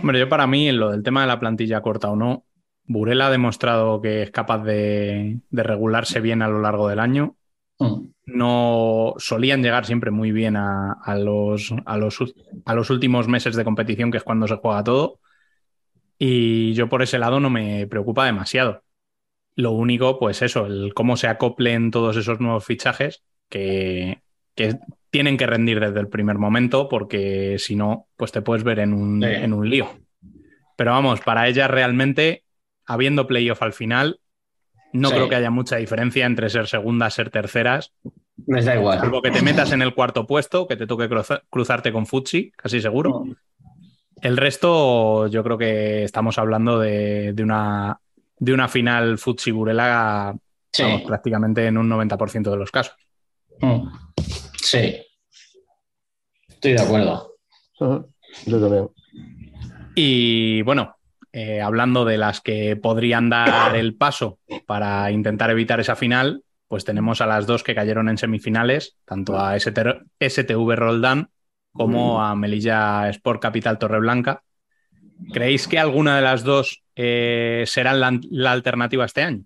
[0.00, 2.44] Hombre, yo para mí, en lo del tema de la plantilla corta o no,
[2.86, 7.36] Burela ha demostrado que es capaz de, de regularse bien a lo largo del año.
[7.78, 8.08] Mm.
[8.26, 12.18] No solían llegar siempre muy bien a, a, los, a, los,
[12.64, 15.20] a los últimos meses de competición, que es cuando se juega todo.
[16.18, 18.82] Y yo por ese lado no me preocupa demasiado.
[19.54, 24.22] Lo único, pues eso, el cómo se acoplen todos esos nuevos fichajes que,
[24.54, 24.78] que
[25.10, 28.92] tienen que rendir desde el primer momento, porque si no, pues te puedes ver en
[28.92, 29.28] un, sí.
[29.28, 29.88] en un lío.
[30.76, 32.44] Pero vamos, para ellas realmente,
[32.86, 34.20] habiendo playoff al final,
[34.92, 35.14] no sí.
[35.14, 37.92] creo que haya mucha diferencia entre ser segundas, ser terceras.
[38.46, 39.00] Les da igual.
[39.00, 41.08] Salvo que te metas en el cuarto puesto, que te toque
[41.50, 43.24] cruzarte con Futsi, casi seguro.
[43.24, 43.36] No.
[44.22, 48.00] El resto, yo creo que estamos hablando de, de una
[48.38, 50.36] de una final Futsi Burela
[50.72, 50.84] sí.
[51.06, 52.96] prácticamente en un 90% de los casos.
[53.60, 53.88] Mm.
[54.62, 54.96] Sí.
[56.48, 57.36] Estoy de acuerdo.
[57.80, 58.06] Uh -huh.
[58.46, 58.88] Yo también.
[59.94, 60.95] Y bueno,
[61.38, 66.86] eh, hablando de las que podrían dar el paso para intentar evitar esa final, pues
[66.86, 69.78] tenemos a las dos que cayeron en semifinales, tanto a ST
[70.18, 71.28] STV Roldán
[71.72, 74.44] como a Melilla Sport Capital Torreblanca.
[75.30, 79.42] ¿Creéis que alguna de las dos eh, serán la, la, alternativa este año?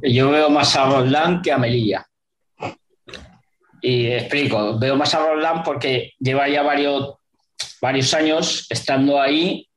[0.00, 2.06] Yo veo más a Roldán que a Melilla.
[3.82, 7.16] Y explico, veo más a Roldán porque lleva ya varios,
[7.82, 9.68] varios años estando ahí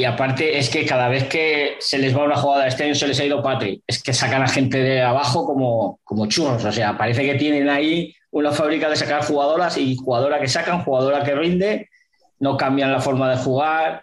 [0.00, 3.06] y aparte es que cada vez que se les va una jugada este año se
[3.06, 3.82] les ha ido Patrick.
[3.86, 6.64] Es que sacan a gente de abajo como, como churros.
[6.64, 10.84] O sea, parece que tienen ahí una fábrica de sacar jugadoras y jugadora que sacan,
[10.84, 11.90] jugadora que rinde,
[12.38, 14.02] no cambian la forma de jugar.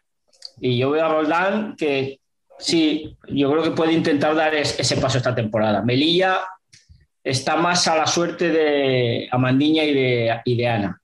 [0.61, 2.19] Y yo veo a Roldán que
[2.59, 5.81] sí, yo creo que puede intentar dar ese paso esta temporada.
[5.81, 6.41] Melilla
[7.23, 11.01] está más a la suerte de Amandiña y de, y de Ana.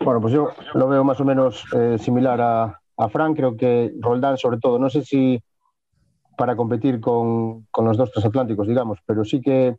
[0.00, 3.34] Bueno, pues yo lo veo más o menos eh, similar a, a Fran.
[3.34, 5.42] Creo que Roldán, sobre todo, no sé si
[6.36, 9.76] para competir con, con, los dos transatlánticos, digamos, pero sí que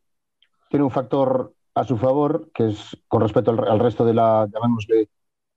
[0.70, 4.48] tiene un factor a su favor, que es con respecto al, al resto de la,
[4.52, 5.08] llamémosle,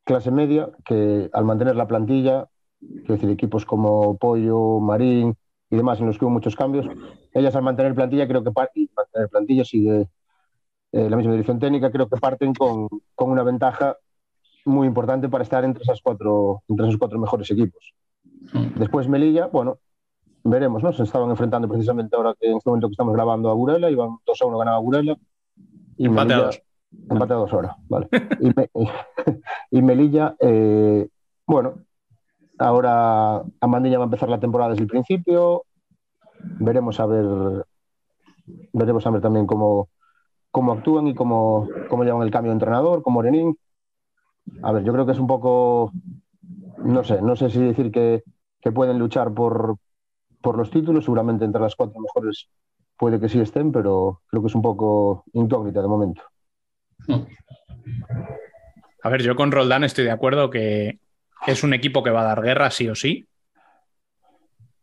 [0.05, 2.49] clase media, que al mantener la plantilla,
[2.81, 5.35] quiero decir, equipos como Pollo, Marín
[5.71, 6.87] y demás, en los que hubo muchos cambios,
[7.33, 10.09] ellas al mantener plantilla, creo que mantener plantilla sigue
[10.93, 13.97] eh, la misma dirección técnica, creo que parten con, con, una ventaja
[14.65, 17.95] muy importante para estar entre, esas cuatro, entre esos cuatro mejores equipos.
[18.77, 19.79] Después Melilla, bueno,
[20.45, 20.93] veremos, ¿no?
[20.93, 24.17] Se estaban enfrentando precisamente ahora que en este momento que estamos grabando a Burela, iban
[24.27, 25.17] 2 a 1 ganaba Burela.
[25.97, 26.63] Y empate Melilla, a dos.
[27.11, 28.09] Empate a dos horas, vale.
[28.41, 28.71] y, me,
[29.71, 31.09] y, Melilla, eh,
[31.47, 31.75] bueno,
[32.59, 35.65] ahora Amandilla va a empezar la temporada desde el principio.
[36.43, 37.67] Veremos a ver,
[38.73, 39.89] veremos a ver también cómo,
[40.51, 43.57] cómo actúan y cómo, cómo llevan el cambio de entrenador, con Morenín.
[44.63, 45.93] A ver, yo creo que es un poco,
[46.79, 48.23] no sé, no sé si decir que,
[48.61, 49.77] que pueden luchar por,
[50.41, 52.49] por los títulos, seguramente entre las cuatro mejores
[52.97, 56.23] puede que sí estén, pero creo que es un poco incógnita de momento.
[59.03, 60.99] A ver, yo con Roldán estoy de acuerdo que
[61.47, 63.27] es un equipo que va a dar guerra sí o sí,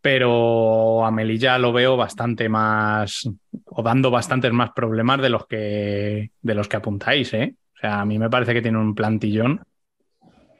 [0.01, 3.29] pero a Melilla lo veo bastante más
[3.65, 7.55] o dando bastantes más problemas de los que de los que apuntáis, ¿eh?
[7.77, 9.61] O sea, a mí me parece que tiene un plantillón.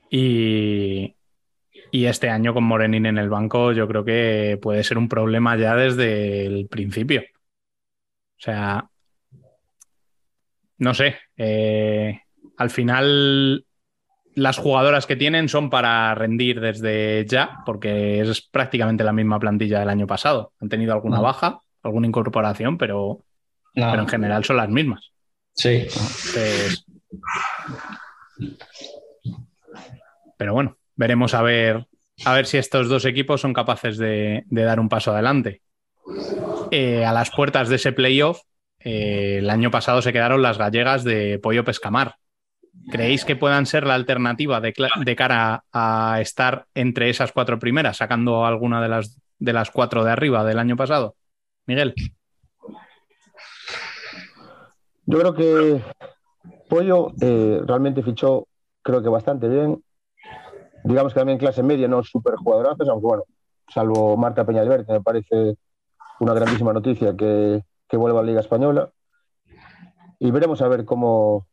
[0.09, 1.15] Y,
[1.91, 5.57] y este año con Morenín en el banco, yo creo que puede ser un problema
[5.57, 7.21] ya desde el principio.
[7.21, 8.87] O sea,
[10.77, 11.15] no sé.
[11.37, 12.21] eh,
[12.57, 13.65] al final,
[14.35, 19.79] las jugadoras que tienen son para rendir desde ya, porque es prácticamente la misma plantilla
[19.79, 20.53] del año pasado.
[20.59, 21.23] Han tenido alguna No.
[21.23, 23.23] baja, alguna incorporación, pero,
[23.75, 25.11] No, pero en general son las mismas.
[25.53, 25.69] sí.
[25.87, 26.85] Entonces,
[30.37, 31.87] pero bueno, veremos a ver,
[32.25, 35.61] a ver si estos dos equipos son capaces de, dar un paso adelante.
[36.71, 38.41] Eh, a las puertas de ese playoff,
[38.79, 42.15] eh, el año pasado se quedaron las gallegas de Pollo Pescamar.
[42.89, 47.97] ¿Creéis que puedan ser la alternativa de, de cara a estar entre esas cuatro primeras,
[47.97, 51.15] sacando alguna de las, de las cuatro de arriba del año pasado?
[51.65, 51.93] Miguel.
[55.05, 55.81] Yo creo que
[56.69, 58.47] Pollo eh, realmente fichó,
[58.81, 59.83] creo que bastante bien.
[60.83, 63.23] Digamos que también clase media, no súper jugadorazos, aunque bueno,
[63.73, 65.57] salvo Marta Peñalverte, me parece
[66.19, 68.89] una grandísima noticia que, que vuelva a la Liga Española.
[70.19, 71.47] Y veremos a ver cómo,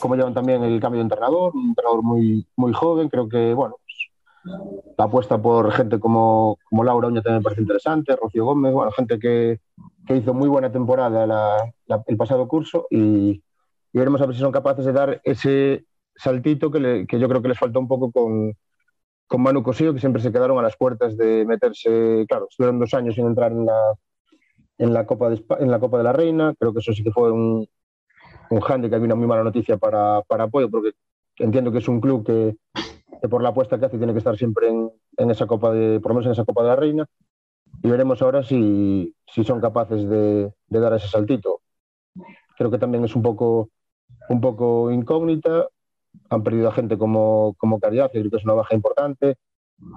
[0.00, 3.76] cómo llevan también el cambio de entrenador, un entrenador muy, muy joven, creo que, bueno,
[4.98, 8.90] la apuesta por gente como, como Laura Uña también me parece interesante, Rocío Gómez, bueno,
[8.92, 9.60] gente que,
[10.06, 13.42] que hizo muy buena temporada la- la- el pasado curso y,
[13.96, 17.48] y veremos a ver si son capaces de dar ese saltito que, yo creo que
[17.48, 18.52] les falta un poco con,
[19.26, 22.92] con Manu Cosío, que siempre se quedaron a las puertas de meterse, claro, estuvieron dos
[22.92, 23.94] años sin entrar en la,
[24.76, 27.10] en la, Copa, de, en la Copa de la Reina, creo que eso sí que
[27.10, 27.66] fue un,
[28.50, 30.90] un handicap y una muy mala noticia para, para Apoyo, porque
[31.38, 32.54] entiendo que es un club que,
[33.22, 36.00] que por la apuesta que hace tiene que estar siempre en, en esa Copa de,
[36.00, 37.06] por lo menos en esa Copa de la Reina,
[37.82, 41.62] y veremos ahora si, si son capaces de, de dar ese saltito.
[42.58, 43.70] Creo que también es un poco,
[44.28, 45.68] un poco incógnita.
[46.30, 49.36] Han perdido a gente como, como Caridad, que creo que es una baja importante.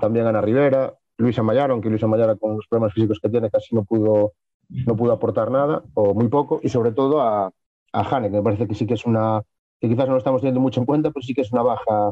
[0.01, 3.73] También Ana Rivera, Luisa Mayara, aunque Luisa Mayara con los problemas físicos que tiene casi
[3.75, 4.33] no pudo,
[4.69, 6.59] no pudo aportar nada, o muy poco.
[6.61, 7.51] Y sobre todo a,
[7.93, 9.41] a Hane, que me parece que sí que es una,
[9.79, 12.11] que quizás no lo estamos teniendo mucho en cuenta, pero sí que es una baja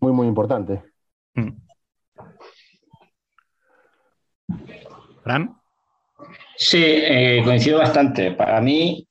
[0.00, 0.82] muy, muy importante.
[1.34, 1.50] Mm.
[5.22, 5.56] Fran.
[6.56, 8.32] Sí, eh, coincido bastante.
[8.32, 9.06] Para mí,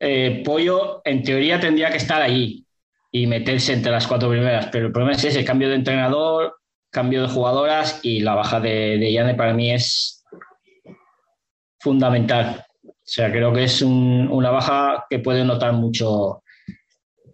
[0.00, 2.64] eh, Pollo en teoría tendría que estar ahí
[3.12, 6.56] y meterse entre las cuatro primeras, pero el problema es ese, cambio de entrenador,
[6.90, 10.24] cambio de jugadoras y la baja de, de Yane para mí es
[11.78, 12.64] fundamental.
[12.84, 16.42] O sea, creo que es un- una baja que puede notar mucho,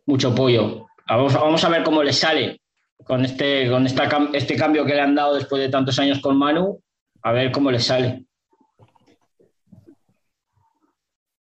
[0.07, 0.87] mucho Pollo.
[1.09, 2.61] Vamos, vamos a ver cómo le sale
[3.05, 6.81] con, este, con este cambio que le han dado después de tantos años con Manu,
[7.23, 8.25] a ver cómo le sale.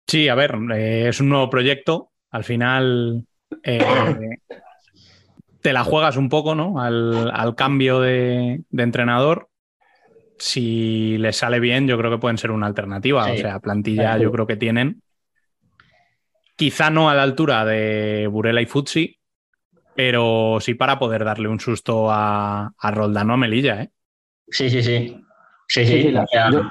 [0.09, 2.09] Sí, a ver, eh, es un nuevo proyecto.
[2.31, 3.25] Al final
[3.63, 3.79] eh,
[5.61, 6.81] te la juegas un poco, ¿no?
[6.81, 9.49] Al, al cambio de, de entrenador.
[10.39, 13.25] Si les sale bien, yo creo que pueden ser una alternativa.
[13.25, 13.31] Sí.
[13.33, 14.23] O sea, plantilla Sí.
[14.23, 15.03] yo creo que tienen.
[16.55, 19.17] Quizá no a la altura de Burela y Futsi,
[19.95, 23.91] pero sí para poder darle un susto a, a Roldán o a Melilla, ¿eh?
[24.49, 25.15] Sí, sí, sí.
[25.67, 26.01] Sí, Sí, sí.
[26.01, 26.63] sí, la- o sea, yo-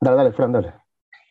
[0.00, 0.74] Dale, dale, Fran, dale.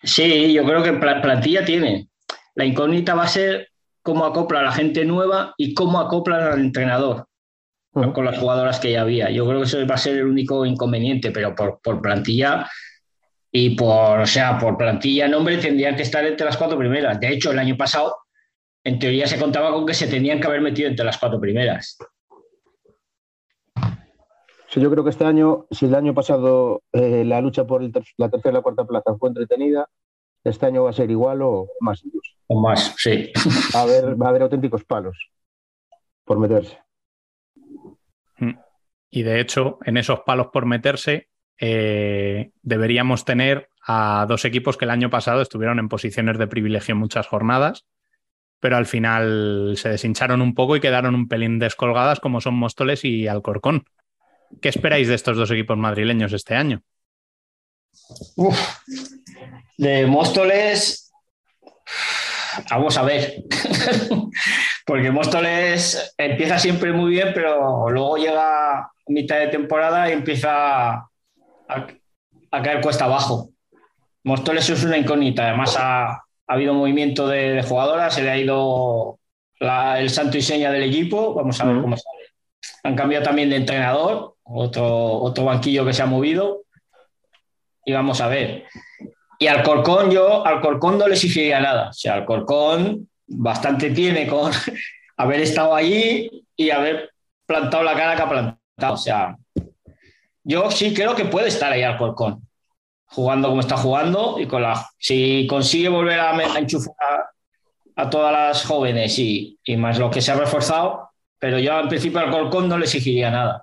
[0.03, 2.09] Sí, yo creo que pla- plantilla tiene.
[2.55, 3.69] La incógnita va a ser
[4.01, 7.25] cómo acopla a la gente nueva y cómo acoplan al entrenador
[7.91, 9.29] con las jugadoras que ya había.
[9.29, 12.67] Yo creo que eso va a ser el único inconveniente, pero por, por plantilla
[13.51, 17.19] y por, o sea, por plantilla nombre tendrían que estar entre las cuatro primeras.
[17.19, 18.15] De hecho, el año pasado,
[18.83, 21.97] en teoría, se contaba con que se tenían que haber metido entre las cuatro primeras.
[24.73, 27.91] Sí, yo creo que este año, si el año pasado eh, la lucha por el
[27.91, 29.87] ter- la tercera y la cuarta plaza fue entretenida,
[30.43, 32.31] este año va a ser igual o más incluso.
[32.47, 33.31] O más, sí.
[33.75, 35.29] Va a haber, va a haber auténticos palos
[36.25, 36.79] por meterse.
[39.11, 44.85] Y de hecho, en esos palos por meterse, eh, deberíamos tener a dos equipos que
[44.85, 47.85] el año pasado estuvieron en posiciones de privilegio en muchas jornadas,
[48.59, 53.05] pero al final se deshincharon un poco y quedaron un pelín descolgadas, como son Móstoles
[53.05, 53.85] y Alcorcón.
[54.61, 56.81] ¿Qué esperáis de estos dos equipos madrileños este año?
[58.35, 58.57] Uf.
[59.77, 61.11] De Móstoles,
[62.69, 63.43] vamos a ver.
[64.85, 70.93] Porque Móstoles empieza siempre muy bien, pero luego llega a mitad de temporada y empieza
[70.93, 71.07] a,
[72.51, 73.49] a caer cuesta abajo.
[74.23, 75.47] Móstoles es una incógnita.
[75.47, 79.19] Además, ha, ha habido movimiento de, de, jugadoras, se le ha ido
[79.59, 81.33] la, el santo y seña del equipo.
[81.33, 82.23] Vamos a ver cómo sale.
[82.83, 86.63] Han cambiado también de entrenador, otro, otro banquillo que se ha movido.
[87.85, 88.65] Y vamos a ver.
[89.39, 91.89] Y al Corcón, yo al Corcón no le exigiría nada.
[91.89, 94.51] O sea, al Corcón bastante tiene con
[95.17, 97.11] haber estado allí y haber
[97.45, 98.93] plantado la cara que ha plantado.
[98.93, 99.37] O sea,
[100.43, 102.47] yo sí creo que puede estar ahí Alcorcón,
[103.05, 106.95] jugando como está jugando y con la, si consigue volver a, enchufar
[107.95, 112.19] a, todas las jóvenes y, más lo que se ha reforzado, pero yo en principio
[112.19, 113.62] al Alcorcón no le exigiría nada.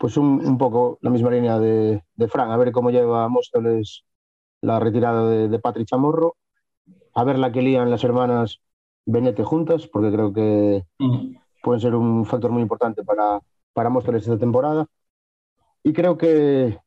[0.00, 4.04] Pues un, poco la misma línea de, de, Fran, a ver cómo lleva Móstoles
[4.62, 6.36] la retirada de, de Patrick Chamorro,
[7.14, 8.60] a ver la que lían las hermanas
[9.04, 10.86] Benete juntas, porque creo que
[11.62, 13.40] pueden ser un factor muy importante para,
[13.72, 14.86] para Móstoles esta temporada.
[15.82, 16.78] Y creo que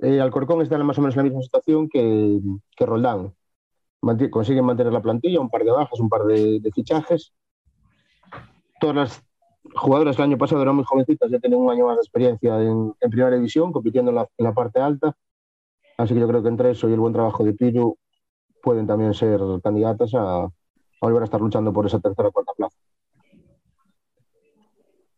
[0.00, 2.40] eh, Alcorcón está más o menos en la misma situación que,
[2.76, 3.34] que Roldán.
[4.30, 7.32] consiguen mantener la plantilla, un par de bajas, un par de, fichajes.
[8.80, 9.24] Todas las
[9.74, 12.94] jugadoras del año pasado eran muy jovencitas, ya tienen un año más de experiencia en,
[13.10, 15.16] primera división, compitiendo en la, parte alta.
[15.96, 17.98] Así que yo creo que entre eso y el buen trabajo de Piru
[18.62, 20.50] pueden también ser candidatas a, a
[21.00, 22.76] volver a estar luchando por esa tercera o cuarta plaza.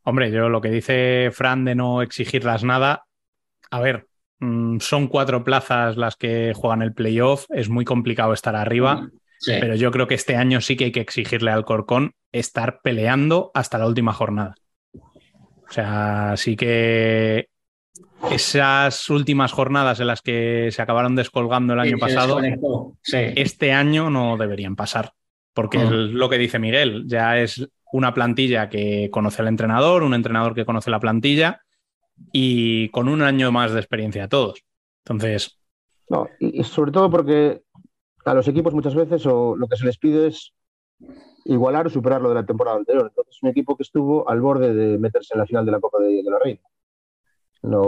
[0.05, 3.05] Hombre, yo lo que dice Fran de no exigirlas nada,
[3.71, 4.09] a ver,
[4.41, 9.09] mm, son cuatro plazas las que juegan el playoff, es muy complicado estar arriba,
[9.47, 13.51] pero yo creo que este año sí que hay que exigirle al Corcón estar peleando
[13.55, 14.55] hasta la última jornada.
[14.95, 17.49] O sea, sí que
[18.31, 22.41] esas últimas jornadas en las que se acabaron descolgando el año pasado,
[23.03, 25.13] este año no deberían pasar.
[25.55, 30.15] Porque es lo que dice Miguel, ya es una plantilla que conoce al entrenador, un
[30.15, 31.61] entrenador que conoce la plantilla
[32.33, 34.65] y con un año más de experiencia a todos.
[35.05, 35.59] Entonces.
[36.09, 37.63] No, y sobre todo porque
[38.25, 40.53] a los equipos muchas veces o lo que se les pide es
[41.45, 43.07] igualar o superar lo de la temporada anterior.
[43.09, 45.99] Entonces, un equipo que estuvo al borde de meterse en la final de la Copa
[46.01, 46.61] de, la Reina.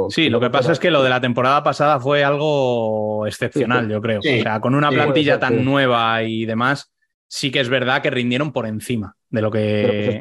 [0.09, 4.01] sí, lo que pasa es que lo de la temporada pasada fue algo excepcional, yo
[4.01, 4.21] creo.
[4.21, 6.93] O sea, con una plantilla tan nueva y demás,
[7.29, 10.19] sí que es verdad que rindieron por encima de lo que,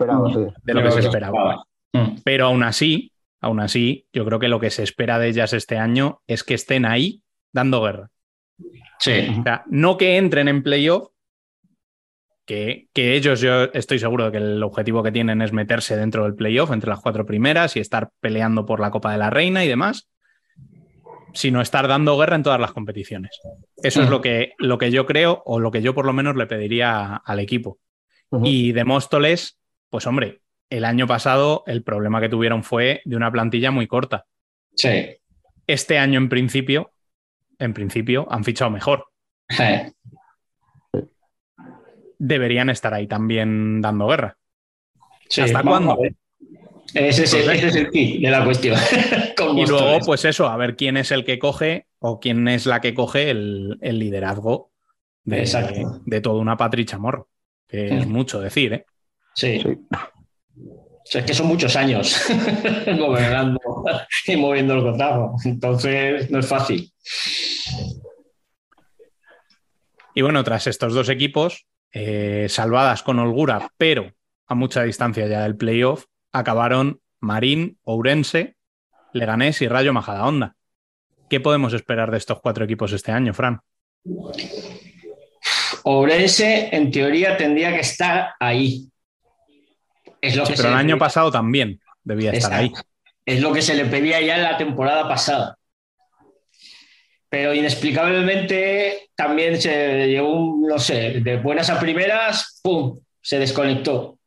[0.91, 1.65] se esperaba.
[1.93, 2.15] Mm.
[2.23, 5.77] Pero aún así, aún así, yo creo que lo que se espera de ellas este
[5.77, 8.09] año es que estén ahí dando guerra.
[9.03, 9.35] Sí.
[9.39, 11.09] O sea, no que entren en playoff,
[12.45, 16.23] que, que, ellos yo estoy seguro de que el objetivo que tienen es meterse dentro
[16.23, 19.63] del playoff, entre las cuatro primeras y estar peleando por la Copa de la Reina
[19.63, 20.09] y demás,
[21.33, 23.39] sino estar dando guerra en todas las competiciones.
[23.77, 26.35] Eso es lo que, lo que yo creo, o lo que yo por lo menos
[26.35, 27.79] le pediría al equipo.
[28.43, 33.31] Y de Móstoles, pues hombre, el año pasado el problema que tuvieron fue de una
[33.31, 34.25] plantilla muy corta.
[34.75, 35.17] Sí.
[35.67, 36.93] Este año, en principio,
[37.63, 39.05] en principio, han fichado mejor.
[42.17, 44.37] Deberían estar ahí también dando guerra.
[45.41, 45.97] ¿Hasta cuándo?
[46.93, 47.33] Ese es,
[47.75, 48.77] el, key de la cuestión.
[49.55, 52.81] y luego, pues eso, a ver quién es el que coge o quién es la
[52.81, 54.71] que coge el, liderazgo
[55.23, 57.29] de, de, toda una Patricia Morro,
[57.67, 58.85] que es mucho decir, ¿eh?
[59.33, 59.63] Sí.
[61.11, 62.15] Es que son muchos años
[62.97, 63.59] gobernando
[64.25, 65.35] y moviendo el cotazo.
[65.45, 66.91] Entonces, no es fácil.
[70.15, 74.13] Y bueno, tras estos dos equipos, eh, salvadas con holgura, pero
[74.47, 78.55] a mucha distancia ya del playoff, acabaron Marín, Ourense,
[79.13, 80.55] Leganés y Rayo Majadahonda.
[81.29, 83.59] ¿Qué podemos esperar de estos cuatro equipos este año, Fran?
[85.83, 88.89] Ourense, en teoría, tendría que estar ahí.
[90.23, 92.71] Es lo que pero el año pasado también debía estar ahí.
[93.25, 95.57] Es lo que se le pedía ya en la temporada pasada.
[97.27, 102.97] Pero inexplicablemente también se llegó, no sé, de buenas a primeras, ¡pum!
[103.21, 104.17] Se desconectó.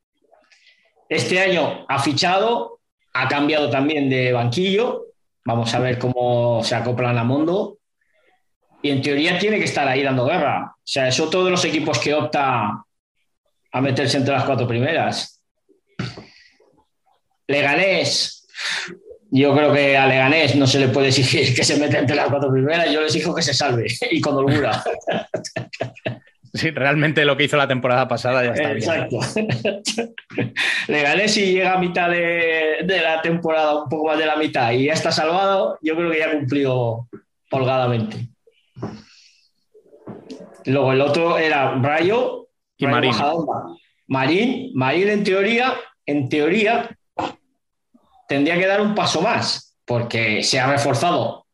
[1.09, 2.81] Este año ha fichado,
[3.15, 5.07] ha cambiado también de banquillo.
[5.47, 7.79] Vamos a ver cómo se acoplan a Mundo.
[8.83, 10.75] Y en teoría tiene que estar ahí dando guerra.
[10.77, 12.85] O sea, eso todos los equipos que opta
[13.73, 15.36] a meterse entre las cuatro primeras.
[17.47, 18.47] Leganés,
[19.31, 22.29] yo creo que a Leganés no se le puede exigir que se meta entre las
[22.29, 24.83] cuatro primeras, yo les exijo que se salve y con holgura.
[26.57, 29.19] Sí, realmente lo que hizo la temporada pasada ya está Exacto.
[30.89, 34.73] Le gané si llega a mitad de, la temporada, un poco más de la mitad,
[34.73, 37.09] y ya está salvado, yo creo que ya cumplió
[37.51, 38.29] holgadamente.
[40.65, 43.13] Luego el otro era Rayo y Marín.
[44.09, 45.75] Marín, Marín en teoría,
[46.07, 46.89] en teoría,
[48.29, 51.47] tendría que dar un paso más, porque se ha reforzado.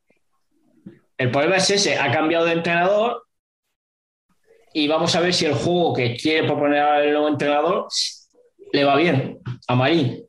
[1.19, 3.25] El problema es ese, ha cambiado de entrenador
[4.75, 7.87] y vamos a ver si el juego que quiere proponer el nuevo entrenador
[8.73, 10.25] le va bien a Marín.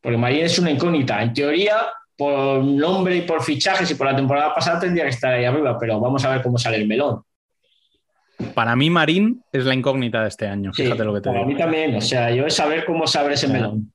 [0.00, 1.22] Porque Marín es una incógnita.
[1.22, 5.34] En teoría, por nombre y por fichajes y por la temporada pasada tendría que estar
[5.34, 7.22] ahí arriba, pero vamos a ver cómo sale el melón.
[8.54, 10.72] Para mí, Marín es la incógnita de este año.
[10.72, 11.50] Sí, Fíjate lo que te para digo.
[11.50, 11.94] mí también.
[11.96, 13.92] O sea, yo es saber cómo se abre ese melón.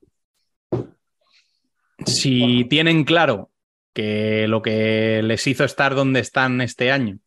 [2.05, 3.51] Si tienen claro
[3.93, 7.19] que lo que les hizo estar donde están este año,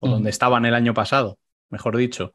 [0.00, 0.10] o Mm.
[0.10, 1.38] donde estaban el año pasado,
[1.70, 2.34] mejor dicho,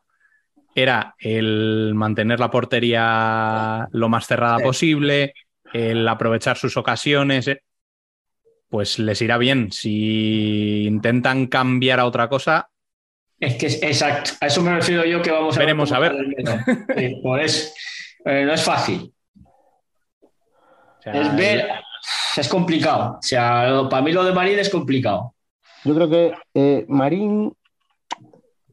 [0.76, 4.64] era el mantener la portería lo más cerrada Sí.
[4.64, 5.34] posible,
[5.74, 7.62] el aprovechar sus ocasiones, eh,
[8.70, 9.72] pues les irá bien.
[9.72, 12.70] Si intentan cambiar a otra cosa,
[13.38, 14.32] Es que es exacto.
[14.40, 16.16] A eso me refiero yo que vamos a Veremos cómo a ver.
[16.98, 17.74] Sí, por eso.
[18.26, 19.14] Eh, no es fácil.
[21.12, 21.68] Sea, Es ver.
[22.38, 23.14] Es complicado.
[23.20, 25.34] O sea, lo- para mí lo de Marín es complicado.
[25.84, 27.54] Yo creo que eh, Marín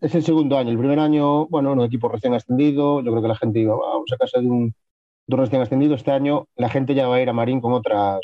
[0.00, 0.70] es el segundo año.
[0.70, 3.00] El primer año, bueno, un equipo recién ascendido.
[3.02, 4.74] Yo creo que la gente iba, vamos a casa de un,
[5.26, 5.94] de un recién ascendido.
[5.94, 8.18] Este año la gente ya va a ir a Marín con otras,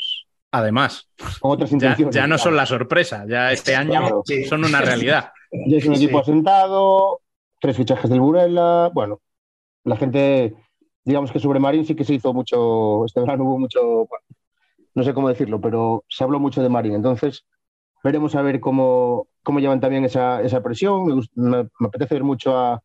[0.51, 1.07] además,
[1.39, 2.15] con otras ya, intenciones.
[2.15, 4.23] ya no son la sorpresa, ya este año Claro.
[4.25, 4.43] Sí.
[4.45, 5.31] son una realidad.
[5.67, 6.03] Ya es un Sí.
[6.03, 7.21] equipo asentado,
[7.61, 8.91] tres fichajes del Burela.
[8.93, 9.21] Bueno,
[9.85, 10.53] la gente,
[11.05, 14.25] digamos que sobre Marín sí que se hizo mucho, este verano hubo mucho, bueno,
[14.95, 16.95] no sé cómo decirlo, pero se habló mucho de Marín.
[16.95, 17.45] Entonces,
[18.03, 21.05] veremos a ver cómo, cómo llevan también esa, esa presión.
[21.07, 22.81] Me, gust- me- me apetece ver mucho a, a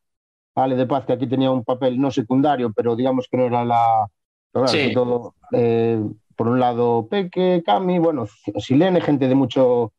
[0.65, 3.65] Ale de Paz, que aquí tenía un papel no secundario, pero digamos que no era
[3.65, 4.09] la...
[4.53, 4.93] claro, Sí.
[4.93, 6.01] todo, eh,
[6.37, 8.27] por un lado, Peque, Cami, bueno,
[8.59, 9.93] Silene, gente de mucho,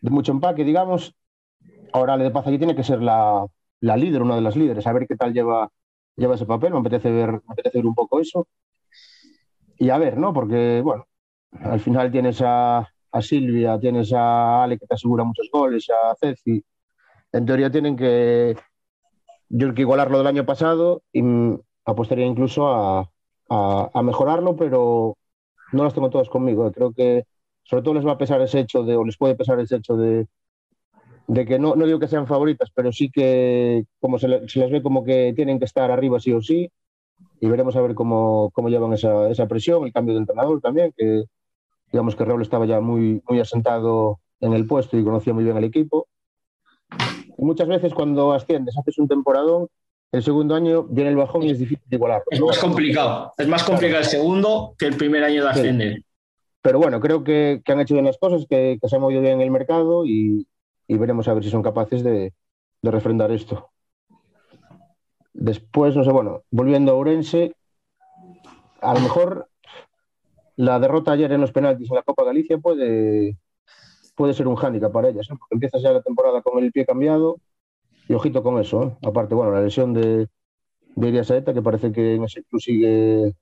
[0.00, 1.14] de mucho empaque, digamos.
[1.92, 3.46] Ahora Ale de Paz aquí tiene que ser la,
[3.80, 5.70] la líder, una de las líderes, a ver qué tal lleva,
[6.16, 6.72] lleva ese papel.
[6.72, 8.46] Me apetece ver, me apetece ver un poco eso.
[9.78, 10.32] Y a ver, ¿no?
[10.32, 11.06] Porque, bueno,
[11.60, 12.78] al final tienes a,
[13.12, 16.64] a Silvia, tienes a Ale que te asegura muchos goles, a Ceci.
[17.32, 18.56] En teoría tienen que,
[19.48, 23.10] yo creo que igualar lo del año pasado y mm, apostaría incluso a,
[23.50, 25.16] a- a mejorarlo, pero
[25.72, 26.70] no las tengo todas conmigo.
[26.72, 27.24] Creo que
[27.64, 29.96] sobre todo les va a pesar ese hecho de, o les puede pesar ese hecho
[29.96, 30.26] de,
[31.26, 34.58] de que no, no digo que sean favoritas, pero sí que como se, le- se
[34.60, 36.70] les ve como que tienen que estar arriba sí o sí,
[37.40, 40.92] y veremos a ver cómo, cómo llevan esa, esa presión, el cambio de entrenador también,
[40.96, 41.24] que
[41.92, 45.56] digamos que Raúl estaba ya muy, muy asentado en el puesto y conocía muy bien
[45.56, 46.06] al equipo.
[47.36, 49.68] Y muchas veces cuando asciendes, haces un temporadón,
[50.12, 52.24] el segundo año viene el bajón y es difícil de igualarlo.
[52.30, 53.32] Es más complicado.
[53.36, 55.58] Es más complicado el segundo que el primer año de Sí.
[55.60, 56.02] ascender.
[56.62, 59.20] Pero bueno, creo que, que han hecho bien las cosas, que, que se han movido
[59.20, 60.46] bien en el mercado y,
[60.86, 62.32] y veremos a ver si son capaces de,
[62.82, 63.70] refrendar esto.
[65.32, 67.54] Después, no sé, bueno, volviendo a Ourense,
[68.80, 69.48] a lo mejor
[70.56, 73.38] la derrota ayer en los penaltis en la Copa Galicia puede,
[74.14, 75.34] puede ser un hándicap para ellas, ¿eh?
[75.38, 77.38] porque empiezas ya la temporada con el pie cambiado
[78.06, 78.84] y ojito con eso.
[78.84, 78.96] ¿eh?
[79.02, 80.28] Aparte, bueno, la lesión de,
[80.94, 83.32] de Iria Saeta, que parece que ese club sigue,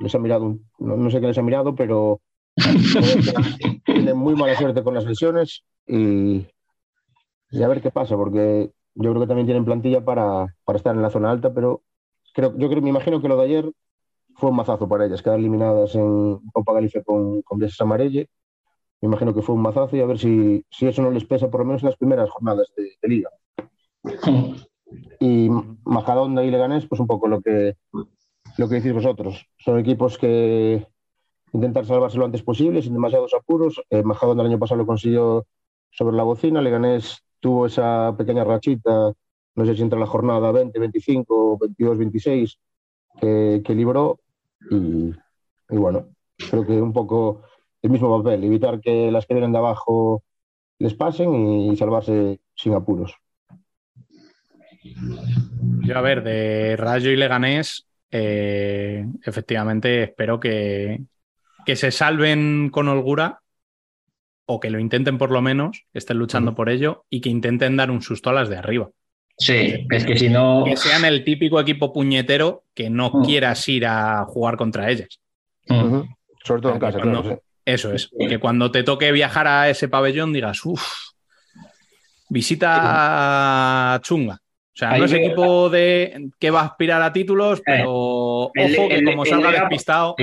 [0.00, 2.20] les ha mirado, no, no sé qué les ha mirado, pero
[3.84, 6.46] tienen muy mala suerte con las lesiones y,
[7.52, 10.96] y a ver qué pasa, porque yo creo que también tienen plantilla para, para estar
[10.96, 11.82] en la zona alta, pero
[12.34, 13.72] creo, yo creo, me imagino que lo de ayer
[14.34, 18.28] fue un mazazo para ellas, quedar eliminadas en Copa Galicia con, con Viesas Amarelle.
[19.00, 21.50] Me imagino que fue un mazazo y a ver si, si eso no les pesa
[21.50, 23.30] por lo menos en las primeras jornadas de, de liga.
[25.20, 25.48] Y
[25.84, 27.76] Majadonda y Leganés, pues un poco lo que,
[28.58, 29.46] lo que decís vosotros.
[29.56, 30.86] Son equipos que
[31.52, 33.80] intentar salvarse lo antes posible, sin demasiados apuros.
[33.90, 35.46] Eh, Majadonda el año pasado lo consiguió
[35.90, 36.60] sobre la bocina.
[36.60, 39.12] Leganés tuvo esa pequeña rachita,
[39.56, 42.58] no sé si entre la jornada 20, 25, 22, 26,
[43.20, 44.20] que, que libró.
[44.70, 45.12] Y,
[45.68, 46.06] bueno,
[46.50, 47.42] creo que un poco
[47.82, 50.22] el mismo papel, evitar que las que vienen de abajo
[50.78, 53.12] les pasen y salvarse sin apuros.
[55.80, 61.00] Yo, a ver, de Rayo y Leganés, eh, efectivamente espero que,
[61.66, 63.41] que se salven con holgura
[64.46, 67.76] o que lo intenten por lo menos, que estén luchando por ello y que intenten
[67.76, 68.90] dar un susto a las de arriba.
[69.38, 70.64] Sí, es que si no.
[70.66, 75.20] Que sean el típico equipo puñetero que no quieras ir a jugar contra ellas.
[75.66, 77.36] Sobre todo en casa, cuando- claro.
[77.36, 77.42] sí.
[77.64, 78.10] Eso es.
[78.28, 80.82] Que cuando te toque viajar a ese pabellón digas, uff,
[82.28, 84.34] visita chunga.
[84.34, 88.78] O sea, Ahí no es equipo de que va a aspirar a títulos, pero el-
[88.78, 90.14] ojo que el- como el salga Lega- despistado,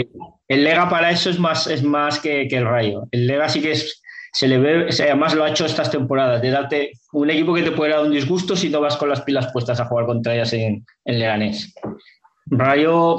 [0.48, 3.04] El Lega para eso es más, es más que, que el Rayo.
[3.12, 6.49] El Lega sí que es, se le ve, además lo ha hecho estas temporadas, de
[6.51, 9.51] darte un equipo que te puede dar un disgusto si no vas con las pilas
[9.51, 11.73] puestas a jugar contra ellas en, en Leganés.
[12.51, 13.18] Rayo,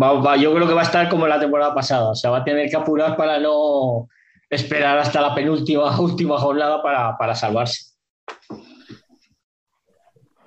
[0.00, 2.38] va- va- yo creo que va a estar como la temporada pasada, o sea, va
[2.38, 4.08] a tener que apurar para no
[4.48, 7.94] esperar hasta la penúltima última jornada para, para salvarse.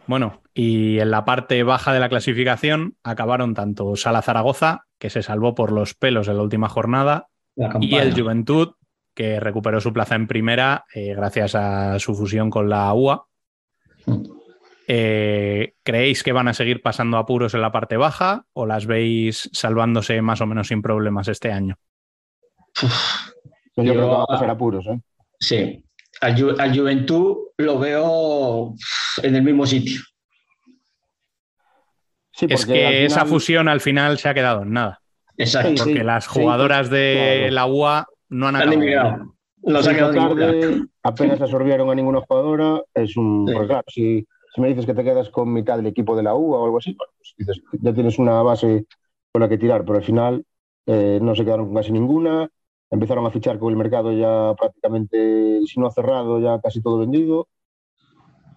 [0.05, 5.23] Bueno, y en la parte baja de la clasificación acabaron tanto Sala Zaragoza, que se
[5.23, 8.73] salvó por los pelos en la última jornada, La y el Juventud,
[9.13, 13.25] que recuperó su plaza en primera eh, gracias a su fusión con la UA.
[14.87, 19.49] Eh, ¿Creéis que van a seguir pasando apuros en la parte baja o las veis
[19.53, 21.77] salvándose más o menos sin problemas este año?
[22.81, 22.89] Yo,
[23.83, 24.99] creo que va a pasar apuros, ¿eh?
[25.39, 25.83] Sí,
[26.21, 28.73] al, Ju- al Juventud lo veo
[29.21, 30.01] en el mismo sitio.
[32.35, 35.01] Sí, Es que esa fusión al final se ha quedado en nada.
[35.37, 35.83] Exacto.
[35.83, 37.53] Sí, Porque las jugadoras de claro.
[37.53, 39.35] la UA no han Han acabado.
[39.89, 40.45] ha quedado ninguna.
[40.45, 42.81] tarde, apenas absorbieron a ninguna jugadora.
[42.93, 43.47] Es un.
[43.47, 43.53] Sí.
[43.53, 46.59] claro, si, si me dices que te quedas con mitad del equipo de la UA
[46.59, 48.85] o algo así, bueno, pues dices, ya tienes una base
[49.31, 50.45] con la que tirar, pero al final
[50.85, 52.49] eh, no se quedaron con casi ninguna.
[52.91, 57.47] Empezaron a fichar con el mercado ya prácticamente, si no cerrado, ya casi todo vendido.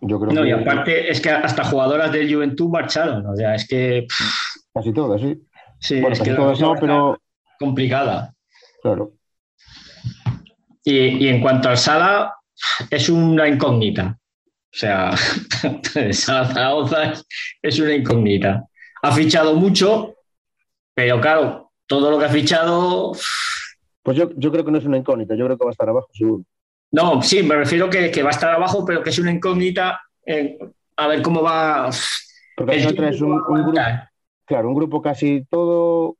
[0.03, 3.25] Yo creo No, que y aparte es que hasta jugadoras del Juventud marcharon.
[3.27, 4.07] O sea, es que
[4.75, 5.41] casi todas, sí.
[5.81, 7.19] sí, bueno, es casi que todas no, pero
[7.59, 8.35] complicada.
[8.83, 9.13] claro.
[10.87, 12.33] Y, y en cuanto al Sala,
[12.91, 14.17] es una incógnita.
[14.73, 15.13] O sea,
[16.13, 17.27] Sala Zaragoza es,
[17.63, 18.65] es una incógnita.
[19.03, 20.15] Ha fichado mucho,
[20.95, 23.13] pero claro, todo lo que ha fichado.
[24.03, 25.89] Pues yo, yo creo que no es una incógnita, yo creo que va a estar
[25.89, 26.45] abajo, seguro.
[26.93, 30.01] No, sí, me refiero que, que va a estar abajo, pero que es una incógnita.
[30.25, 30.59] eh,
[30.97, 31.91] a ver cómo va.
[32.57, 33.73] Porque traes un, un grupo,
[34.47, 36.17] claro, un grupo casi todo,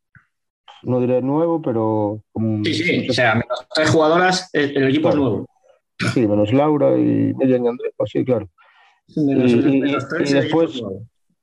[0.83, 5.09] no diré nuevo, pero como- Sí, sí, o sea, menos tres jugadoras, el, el equipo
[5.11, 5.17] Claro.
[5.17, 5.47] es nuevo.
[6.15, 8.49] sí, menos Laura y Miriam y Andrés, pues sí, claro.
[9.17, 10.83] Menos- Y- menos después-.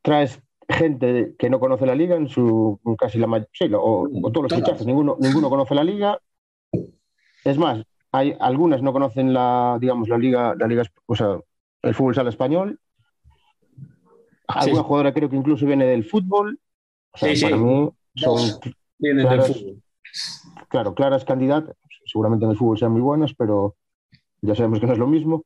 [0.01, 0.39] Traes
[0.69, 4.51] gente que no conoce la liga en su casi la mayoría, sí, o, o todos
[4.51, 6.19] los fichajes, ninguno, ninguno conoce la liga.
[7.45, 11.37] Es más, hay algunas no conocen la, digamos, la liga, la liga, o sea,
[11.81, 12.79] el fútbol sala español.
[14.47, 14.85] Alguna sí.
[14.87, 16.59] jugadora creo que incluso viene del fútbol.
[17.13, 17.43] O sea, Sí, sí.
[17.45, 18.39] para mí son
[19.03, 19.81] Vienen del claras, fútbol.
[20.69, 21.75] claro, claras candidatas.
[22.05, 23.75] Seguramente en el fútbol sean muy buenas, pero
[24.41, 25.43] ya sabemos que no es lo mismo.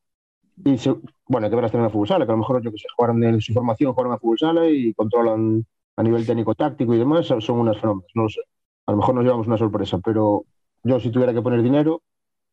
[0.64, 0.96] Y se-
[1.28, 2.88] bueno, hay que también en la fútbol sala, que a lo mejor yo que sé,
[2.96, 5.66] jugaron en su formación, jugaron a fútbol sala y controlan
[5.96, 8.42] a nivel técnico táctico y demás, son son unas fenómenos, no lo sé.
[8.86, 10.46] A lo mejor nos llevamos una sorpresa, pero
[10.84, 12.02] yo si tuviera que poner dinero,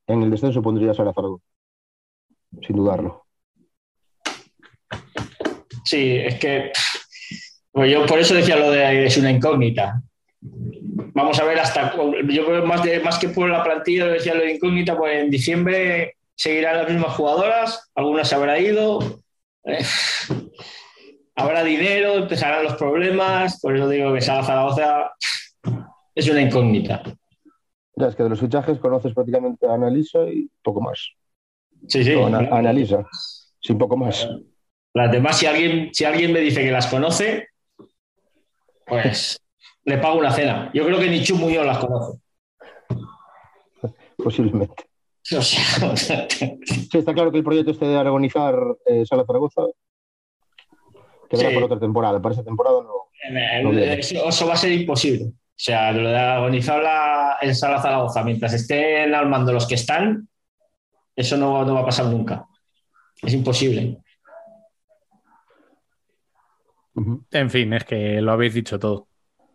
[0.06, 1.44] en el descenso pondría a Sara Zaragoza,
[2.66, 3.24] sin dudarlo.
[5.84, 6.72] Sí, es que
[7.72, 10.02] pues yo por eso decía lo de es una incógnita.
[11.14, 11.94] Vamos a ver hasta
[12.28, 15.30] yo creo más de más que por la plantilla decía lo de incógnita, pues en
[15.30, 18.98] diciembre seguirán las mismas jugadoras, algunas se habrá ido,
[19.64, 19.84] eh,
[21.36, 25.12] habrá dinero, empezarán los problemas, por eso digo que Sala Zaragoza
[26.14, 27.02] es una incógnita.
[27.96, 31.10] Ya es que de los fichajes conoces prácticamente a Analisa y poco más.
[31.86, 32.12] Sí, sí.
[32.12, 33.06] No, Ana- Analisa,
[33.60, 34.28] sin poco más.
[34.94, 37.48] Las demás, si alguien, si alguien me dice que las conoce,
[38.86, 39.38] pues
[39.84, 40.70] le pago una cena.
[40.74, 42.18] Yo creo que ni Chu Muñoz las conoce.
[44.16, 44.84] Posiblemente.
[45.32, 48.54] O sea, Sí, está claro que el proyecto este de aragonizar
[48.84, 49.62] eh, Sala Zaragoza
[51.30, 51.54] quedará Sí.
[51.54, 52.20] por otra temporada.
[52.20, 53.72] Para esa temporada no.
[53.72, 55.24] eso, eso va a ser imposible.
[55.26, 59.76] O sea, lo de agonizar la, el Sala Zaragoza mientras estén al mando los que
[59.76, 60.28] están,
[61.16, 62.46] eso no, no va a pasar nunca.
[63.22, 63.96] Es imposible.
[67.30, 69.08] En fin, es que lo habéis dicho todo.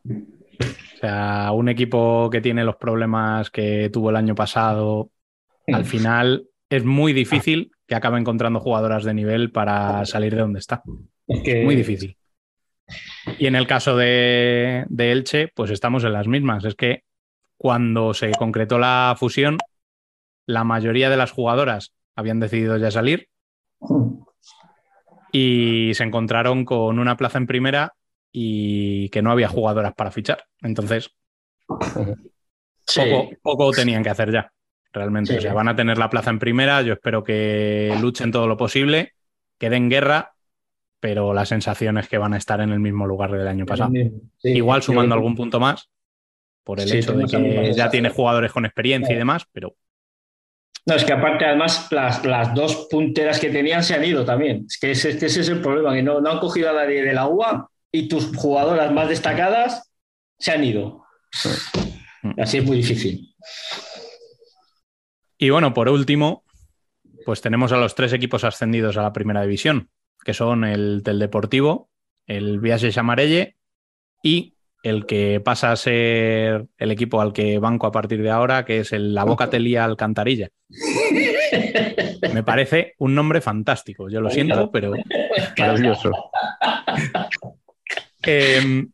[0.09, 5.11] O sea, un equipo que tiene los problemas que tuvo el año pasado,
[5.67, 10.59] al final es muy difícil que acabe encontrando jugadoras de nivel para salir de donde
[10.59, 10.83] está.
[11.27, 12.17] Es que, Muy difícil.
[13.37, 16.65] Y en el caso de, de Elche, pues estamos en las mismas.
[16.65, 17.03] Es que
[17.57, 19.57] cuando se concretó la fusión,
[20.45, 23.29] la mayoría de las jugadoras habían decidido ya salir
[25.31, 27.93] y se encontraron con una plaza en primera
[28.31, 30.43] y que no había jugadoras para fichar.
[30.61, 31.11] Entonces,
[32.87, 33.01] Sí.
[33.11, 34.51] poco, poco tenían que hacer ya,
[34.91, 35.33] realmente.
[35.33, 35.37] Sí.
[35.37, 36.81] O sea, van a tener la plaza en primera.
[36.81, 39.13] Yo espero que luchen todo lo posible,
[39.59, 40.33] que den guerra,
[40.99, 43.91] pero la sensación es que van a estar en el mismo lugar del año pasado.
[44.37, 44.49] Sí.
[44.49, 45.89] Igual sumando algún punto más,
[46.63, 49.75] por el hecho de que ya tiene jugadores con experiencia y demás, pero
[50.85, 54.65] No, es que aparte, además, las, las dos punteras que tenían se han ido también.
[54.67, 56.73] Es que ese, es que ese es el problema, que no, no han cogido a
[56.73, 59.91] nadie de la UA y tus jugadoras más destacadas
[60.37, 61.03] se han ido.
[62.37, 63.35] Así es muy difícil.
[65.37, 66.43] Y bueno, por último,
[67.25, 69.89] pues tenemos a los tres equipos ascendidos a la primera división,
[70.23, 71.89] que son el del Deportivo,
[72.25, 73.55] el Viajes Amarelle
[74.21, 78.65] y el que pasa a ser el equipo al que banco a partir de ahora,
[78.65, 80.49] que es el La Boca Telía Alcantarilla.
[82.33, 84.93] Me parece un nombre fantástico, yo lo siento, pero
[85.57, 86.11] Maravilloso.
[88.23, 88.85] eh,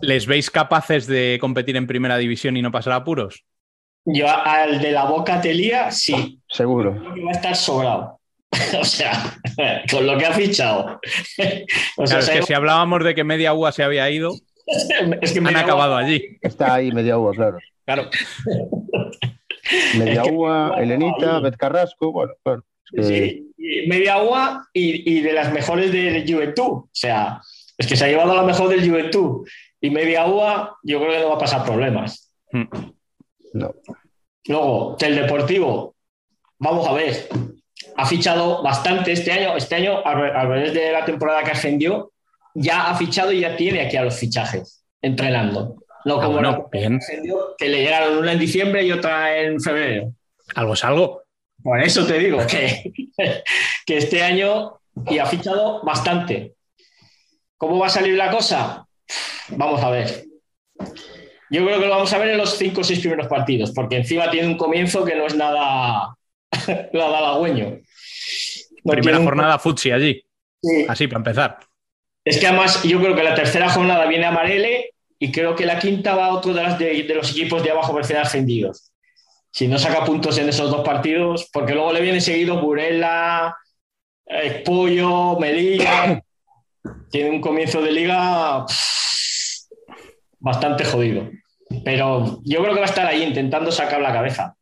[0.00, 3.44] ¿les veis capaces de competir en primera división y no pasar apuros?
[4.04, 6.98] Yo al de la boca telía, sí, Seguro.
[6.98, 8.20] creo que va a estar sobrado.
[8.80, 9.38] o sea,
[9.90, 10.98] con lo que ha fichado.
[11.98, 14.32] o sea, es que si hablábamos de que media UA se había ido,
[15.20, 16.38] es que han acabado allí.
[16.40, 17.58] Está ahí media UA, claro.
[17.84, 18.10] Claro.
[19.98, 22.64] Media UA, Elenita, Bet Carrasco, bueno, claro.
[23.02, 23.52] Sí,
[23.86, 26.64] media agua y, de las mejores de Juventud.
[26.64, 27.40] O sea,
[27.78, 29.48] es que se ha llevado a la mejor del Juventud
[29.80, 32.32] y media agua, yo creo que no va a pasar problemas.
[32.50, 32.64] Hmm.
[33.54, 33.74] No.
[34.46, 35.94] Luego, el Deportivo,
[36.58, 37.28] vamos a ver,
[37.96, 39.56] ha fichado bastante este año.
[39.56, 42.12] Este año, al revés de la temporada que ascendió,
[42.54, 45.76] ya ha fichado y ya tiene aquí a los fichajes entrenando.
[46.04, 50.12] No ah, como no, que le llegaron una en diciembre y otra en febrero.
[50.54, 51.22] Algo es algo.
[51.62, 52.92] Por eso te digo que,
[53.86, 56.54] que este año y ha fichado bastante.
[57.58, 58.86] ¿Cómo va a salir la cosa?
[59.48, 60.24] Vamos a ver.
[61.50, 63.96] Yo creo que lo vamos a ver en los cinco o seis primeros partidos, porque
[63.96, 66.16] encima tiene un comienzo que no es nada,
[66.92, 67.78] nada halagüeño.
[68.84, 70.24] Primera jornada futsi allí.
[70.88, 71.58] Así, para empezar.
[72.24, 75.66] Es que además yo creo que la tercera jornada viene a Marele y creo que
[75.66, 78.92] la quinta va a otro de, las de, los equipos de abajo recién ascendidos
[79.50, 83.56] si no saca puntos en esos dos partidos, porque luego le viene seguido Burela,
[84.24, 86.22] Espollo, Melilla.
[87.10, 88.64] Tiene un comienzo de liga
[90.38, 91.30] bastante jodido.
[91.84, 94.56] Pero yo creo que va a estar ahí intentando sacar la cabeza.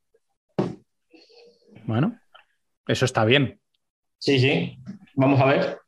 [1.84, 2.18] Bueno,
[2.86, 3.60] eso está bien.
[4.18, 4.78] Sí, sí.
[5.14, 5.78] Vamos a ver.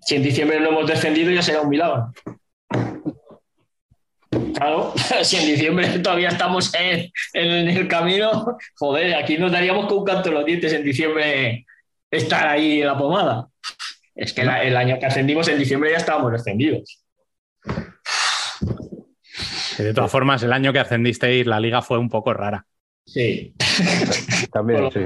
[0.00, 2.12] Si en diciembre no hemos descendido, ya será un milagro.
[4.54, 10.04] Claro, si en diciembre todavía estamos en, el camino, joder, aquí nos daríamos con un
[10.04, 11.66] canto en los dientes en diciembre
[12.10, 13.48] estar ahí en la pomada.
[14.14, 17.02] Es que el año que ascendimos en diciembre ya estábamos descendidos.
[19.78, 22.66] De todas formas, el año que ascendisteis, la liga fue un poco rara.
[23.06, 23.54] Sí.
[24.52, 25.00] También, sí.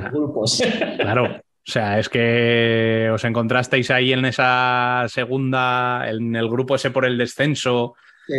[0.99, 1.37] Claro.
[1.37, 7.05] O sea, es que os encontrasteis ahí en esa segunda, en el grupo ese por
[7.05, 7.95] el descenso.
[8.27, 8.35] Sí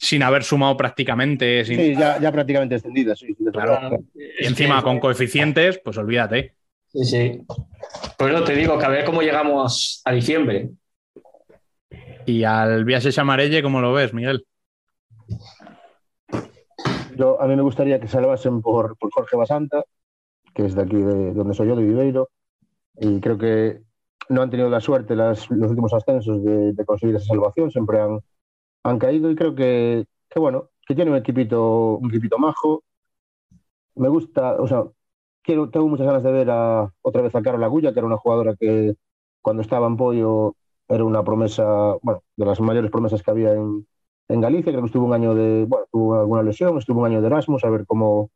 [0.00, 1.62] sin haber sumado prácticamente.
[1.64, 3.36] Sí, ya, prácticamente extendida, sí.
[4.40, 6.54] Y encima con coeficientes, pues olvídate.
[6.92, 7.46] Sí, sí.
[8.18, 10.70] Pues no te digo que a ver cómo llegamos a diciembre.
[12.26, 14.44] ¿Y al viaje Chamarelle cómo lo ves, Miguel?
[17.16, 19.84] Yo, a mí me gustaría que salvasen por, por Jorge Basanta,
[20.54, 22.30] que es de aquí, de, donde soy yo, de Viveiro,
[22.98, 23.82] y creo que
[24.28, 28.00] no han tenido la suerte las, los últimos ascensos de, de conseguir esa salvación, siempre
[28.00, 28.20] han,
[28.84, 30.06] han caído y creo que,
[30.36, 32.82] bueno, que tiene un equipito, un equipito majo.
[33.96, 34.84] Me gusta, o sea,
[35.42, 38.16] quiero, tengo muchas ganas de ver a, otra vez a Carol Agulla, que era una
[38.16, 38.94] jugadora que
[39.42, 40.54] cuando estaba en Pollo
[40.88, 41.64] era una promesa,
[42.02, 43.86] bueno, de las mayores promesas que había en,
[44.28, 44.72] en Galicia.
[44.72, 47.64] Creo que estuvo un año de, bueno, tuvo alguna lesión, estuvo un año de Erasmus,
[47.64, 48.30] a ver cómo,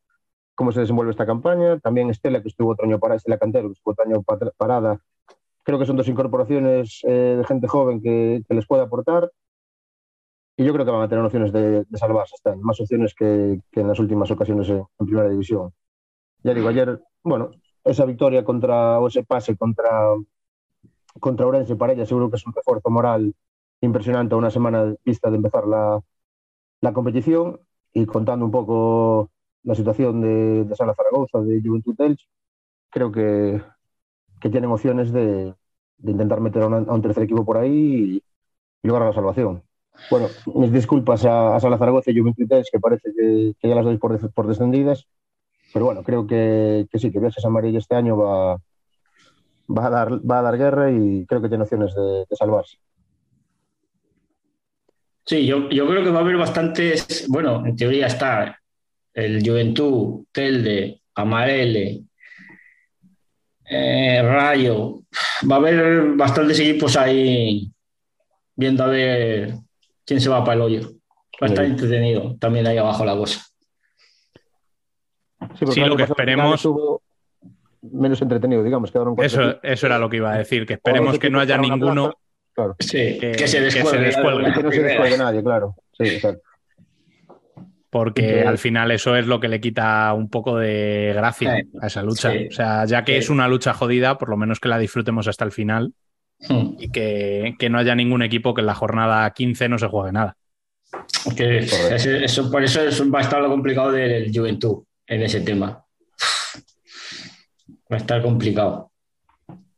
[0.55, 1.79] cómo se desenvuelve esta campaña.
[1.81, 4.23] También Estela, que estuvo otro año parada, Estela Cantero, que estuvo otro año
[4.57, 5.01] parada.
[5.65, 9.31] Creo que son dos incorporaciones eh, de gente joven que, que les puede aportar
[10.57, 13.89] y yo creo que van a tener opciones de, salvarse, están más opciones que, en
[13.89, 15.73] las últimas ocasiones en, primera división.
[16.45, 17.51] Ya digo, ayer, bueno,
[17.85, 19.91] esa victoria contra, o ese pase contra,
[21.19, 23.35] contra Orense para ella seguro que es un refuerzo moral
[23.81, 26.01] impresionante a una semana vista de empezar la,
[26.81, 27.61] la competición
[27.93, 29.31] y contando un poco
[29.62, 32.27] la situación de, de Sala Zaragoza, de Juventud Elche,
[32.91, 33.62] creo que,
[34.41, 35.55] que tienen opciones de,
[35.99, 38.23] de intentar meter a, un tercer equipo por ahí
[38.83, 39.62] y lograr la salvación.
[40.11, 43.97] Bueno, mis disculpas a, a Sala Zaragoza y Juventud que parece que, ya las doy
[43.97, 45.07] por, por descendidas,
[45.75, 48.55] pero bueno, creo que, que sí, que Viajes Amarillo este año va,
[49.69, 52.79] va, a dar, va a dar guerra y creo que tiene opciones de, salvarse.
[55.27, 58.57] Sí, yo, yo, creo que va a haber bastantes, bueno, en teoría está
[59.13, 62.05] el Juventud, Telde, Amarele,
[63.69, 65.01] eh, Rayo,
[65.51, 67.69] va a haber bastantes equipos ahí
[68.55, 69.55] viendo a ver
[70.05, 70.91] quién se va para el hoyo.
[71.43, 73.45] Va a estar entretenido también ahí abajo la cosa.
[75.55, 76.69] Sí, lo que esperemos.
[77.83, 78.91] Menos entretenido, digamos.
[79.19, 82.15] eso, eso era lo que iba a decir, que esperemos que no haya ninguno
[82.55, 84.53] que, se descuelgue.
[84.53, 85.77] Que, no se descuelgue nadie, claro.
[85.93, 86.43] Sí, exacto.
[87.91, 92.03] Porque al final eso es lo que le quita un poco de gracia a esa
[92.03, 92.33] lucha.
[92.49, 95.45] o sea, ya que es una lucha jodida, por lo menos que la disfrutemos hasta
[95.45, 95.93] el final.
[96.49, 96.75] Hmm.
[96.79, 100.37] y que, no haya ningún equipo que en la jornada 15 no se juegue nada.
[101.37, 105.85] eso, por eso va a estar lo complicado del Juventud en ese tema.
[107.93, 108.91] Va a estar complicado.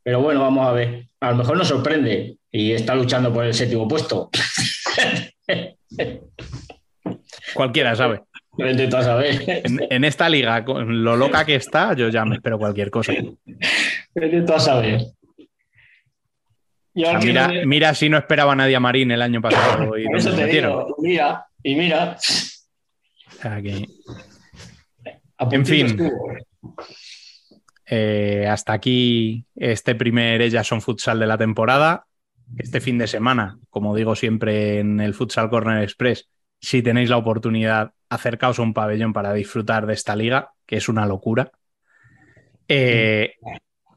[0.03, 1.07] Pero bueno, vamos a ver.
[1.19, 4.29] A lo mejor nos sorprende y está luchando por el séptimo puesto.
[7.53, 8.21] Cualquiera sabe.
[8.89, 9.61] Saber.
[9.65, 13.13] En, en esta liga, con lo loca que está, yo ya me espero cualquier cosa.
[13.15, 15.01] Tú a saber.
[16.95, 20.05] Y O sea, mira, mira si no esperaba nadie a Marín el año pasado y
[20.05, 22.17] por eso te digo, mira, y mira.
[22.17, 24.26] O sea que, a
[25.39, 26.11] En fin.
[27.85, 32.05] eh, hasta aquí este primer Ellas son futsal de la temporada.
[32.57, 37.17] Este fin de semana, como digo siempre en el Futsal Corner Express, si tenéis la
[37.17, 41.51] oportunidad, acercaos a un pabellón para disfrutar de esta liga, que es una locura.
[42.67, 43.33] Eh,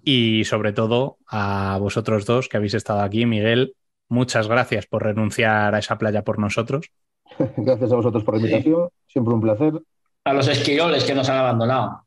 [0.03, 3.75] y sobre todo a vosotros dos que habéis estado aquí, Miguel,
[4.09, 6.91] muchas gracias por renunciar a esa playa por nosotros.
[7.57, 8.89] Gracias a vosotros por la invitación.
[9.07, 9.81] Siempre un placer.
[10.25, 12.07] A los esquiroles que nos han abandonado.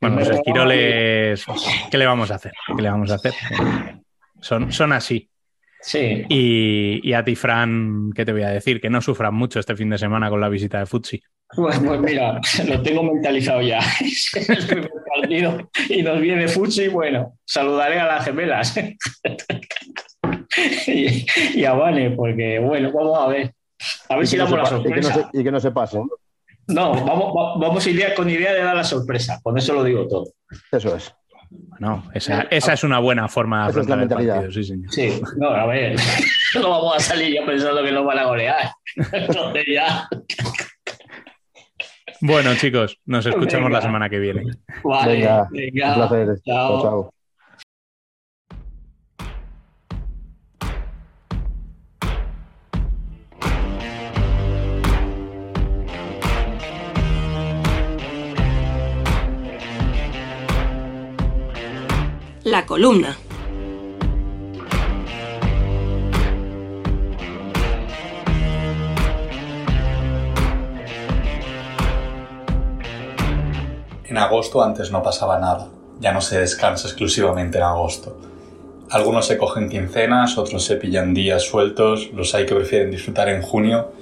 [0.00, 1.44] Bueno, los esquiroles,
[1.90, 2.52] ¿qué le vamos a hacer?
[2.76, 3.32] ¿Qué le vamos a hacer?
[4.40, 5.28] Son, son así.
[5.80, 6.24] Sí.
[6.28, 8.80] Y, y a ti, Fran, ¿qué te voy a decir?
[8.80, 11.22] Que no sufran mucho este fin de semana con la visita de Futsi.
[11.54, 13.78] Pues, pues mira, lo tengo mentalizado ya.
[14.00, 14.30] Es
[15.20, 16.88] partido y nos viene Fuchi.
[16.88, 18.76] Bueno, saludaré a las gemelas
[20.86, 21.26] y,
[21.60, 23.54] y a Vane, porque bueno, vamos a ver.
[24.08, 25.30] A ver Y si que no damos la pa- y que no sorpresa.
[25.32, 26.08] se- y que no se pasen.
[26.68, 29.40] No, vamos, va- vamos idea, con idea de dar la sorpresa.
[29.42, 30.24] Con eso lo digo todo.
[30.72, 31.14] Eso es.
[31.78, 34.64] No, esa, esa es una buena forma de Esa es la afrontar el partido, sí,
[34.64, 34.92] señor.
[34.92, 35.94] Sí, no, a ver,
[36.60, 38.70] no vamos a salir ya pensando que nos van a golear.
[39.12, 40.08] Entonces ya,
[42.20, 43.78] Bueno, chicos, nos escuchamos Venga.
[43.78, 44.42] la semana que viene.
[44.82, 46.28] vale, Venga, venga, Un placer.
[46.44, 46.82] chao.
[46.82, 47.13] chao.
[62.44, 63.16] La columna.
[74.04, 78.18] En agosto antes no pasaba nada, ya no se descansa exclusivamente en agosto.
[78.90, 83.40] Algunos se cogen quincenas, otros se pillan días sueltos, los hay que prefieren disfrutar en
[83.40, 83.92] junio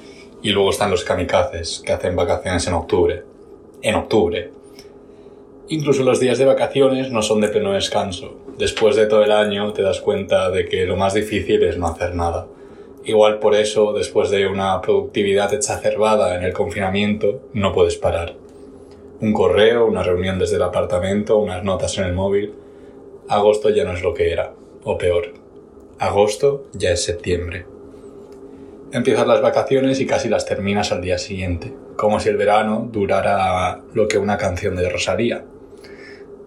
[0.43, 3.25] y luego están los kamikazes que hacen vacaciones en octubre.
[3.83, 4.62] En octubre.
[5.69, 8.37] Incluso los días de vacaciones no son de pleno descanso.
[8.59, 11.87] Después de todo el año te das cuenta de que lo más difícil es no
[11.87, 12.47] hacer nada.
[13.05, 18.35] Igual por eso, después de una productividad exacerbada en el confinamiento, no puedes parar
[19.23, 22.53] un correo, una reunión desde el apartamento, unas notas en el móvil.
[23.29, 24.53] Agosto ya no es lo que era,
[24.83, 25.35] o peor.
[26.01, 27.65] Agosto ya es septiembre.
[28.91, 33.81] Empiezas las vacaciones y casi las terminas al día siguiente, como si el verano durara
[33.95, 35.45] lo que una canción de Rosalía.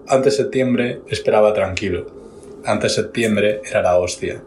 [0.07, 2.05] Antes septiembre esperaba tranquilo.
[2.63, 4.39] Antes septiembre era la hostia.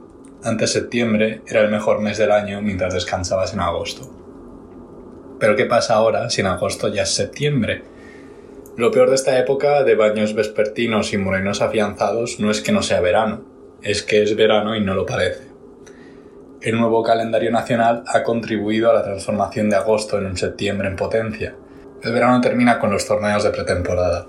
[0.45, 4.09] Antes septiembre era el mejor mes del año mientras descansabas en agosto.
[5.41, 7.83] Pero ¿qué pasa ahora si en agosto ya es septiembre?
[8.77, 12.83] Lo peor de esta época de baños vespertinos y morenos afianzados no es que no
[12.83, 13.43] sea verano,
[13.83, 15.49] es que es verano y no lo parece.
[16.61, 20.95] El nuevo calendario nacional ha contribuido a la transformación de agosto en un septiembre en
[20.95, 21.57] potencia.
[22.01, 24.29] El verano termina con los torneos de pretemporada.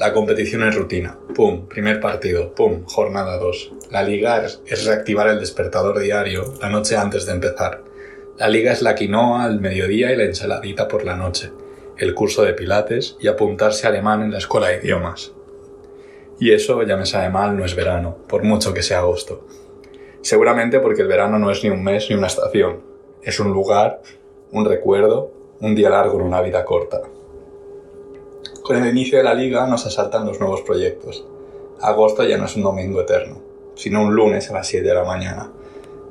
[0.00, 1.18] La competición es rutina.
[1.34, 2.54] Pum, primer partido.
[2.54, 3.72] Pum, jornada 2.
[3.90, 7.82] La liga es reactivar el despertador diario la noche antes de empezar.
[8.38, 11.52] La liga es la quinoa al mediodía y la ensaladita por la noche
[11.98, 15.34] el curso de pilates y apuntarse alemán en la escuela de idiomas.
[16.38, 19.46] Y eso, ya me sabe mal, no es verano, por mucho que sea agosto.
[20.22, 22.80] Seguramente porque el verano no es ni un mes ni una estación.
[23.22, 24.00] Es un lugar,
[24.50, 27.02] un recuerdo, un día largo en una vida corta.
[28.70, 31.26] Con el inicio de la liga nos asaltan los nuevos proyectos.
[31.80, 33.42] Agosto ya no es un domingo eterno,
[33.74, 35.50] sino un lunes a las 7 de la mañana.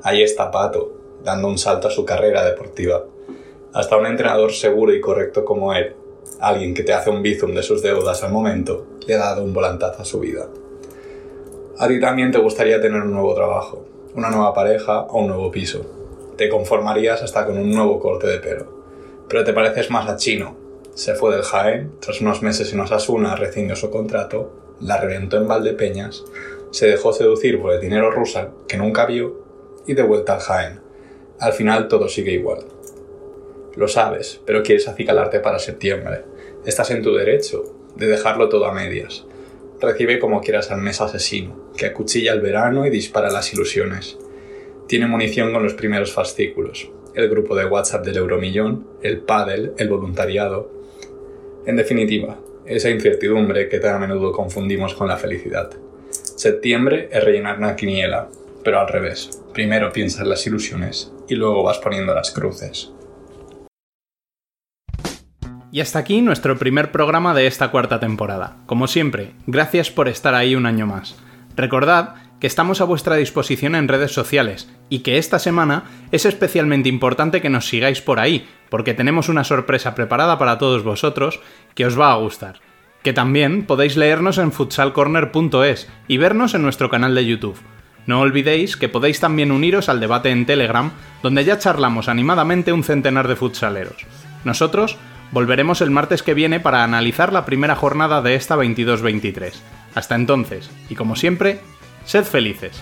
[0.02, 0.92] Ahí está Pato,
[1.24, 3.02] dando un salto a su carrera deportiva.
[3.72, 5.94] Hasta un entrenador seguro y correcto como él,
[6.38, 9.54] alguien que te hace un bizum de sus deudas al momento, le ha dado un
[9.54, 10.46] volantazo a su vida.
[11.78, 15.50] A ti también te gustaría tener un nuevo trabajo, una nueva pareja o un nuevo
[15.50, 15.86] piso.
[16.36, 18.66] Te conformarías hasta con un nuevo corte de pelo.
[19.30, 20.59] Pero te pareces más a Chino.
[20.94, 25.48] Se fue del Jaén, tras unos meses en Osasuna recibió su contrato, la reventó en
[25.48, 26.24] Valdepeñas,
[26.70, 29.44] se dejó seducir por el dinero rusa que nunca vio
[29.86, 30.80] y de vuelta al Jaén.
[31.38, 32.64] Al final todo sigue igual.
[33.76, 36.24] Lo sabes, pero quieres acicalarte para septiembre.
[36.66, 37.64] Estás en tu derecho
[37.96, 39.24] de dejarlo todo a medias.
[39.80, 44.18] Recibe como quieras al mes asesino, que acuchilla el verano y dispara las ilusiones.
[44.86, 49.88] Tiene munición con los primeros fascículos, el grupo de WhatsApp del Euromillón, el pádel, el
[49.88, 50.70] voluntariado.
[51.70, 52.36] En definitiva,
[52.66, 55.70] esa incertidumbre que tan a menudo confundimos con la felicidad.
[56.10, 58.28] Septiembre es rellenar una quiniela,
[58.64, 59.40] pero al revés.
[59.54, 62.90] Primero piensas las ilusiones y luego vas poniendo las cruces.
[65.70, 68.56] Y hasta aquí nuestro primer programa de esta cuarta temporada.
[68.66, 71.22] Como siempre, gracias por estar ahí un año más.
[71.54, 76.88] Recordad que estamos a vuestra disposición en redes sociales y que esta semana es especialmente
[76.88, 81.40] importante que nos sigáis por ahí, porque tenemos una sorpresa preparada para todos vosotros
[81.74, 82.60] que os va a gustar.
[83.02, 87.60] Que también podéis leernos en futsalcorner.es y vernos en nuestro canal de YouTube.
[88.06, 90.90] No olvidéis que podéis también uniros al debate en Telegram,
[91.22, 94.06] donde ya charlamos animadamente un centenar de futsaleros.
[94.44, 94.96] Nosotros
[95.32, 99.52] volveremos el martes que viene para analizar la primera jornada de esta 22-23.
[99.94, 101.60] Hasta entonces, y como siempre,
[102.04, 102.80] sed felices.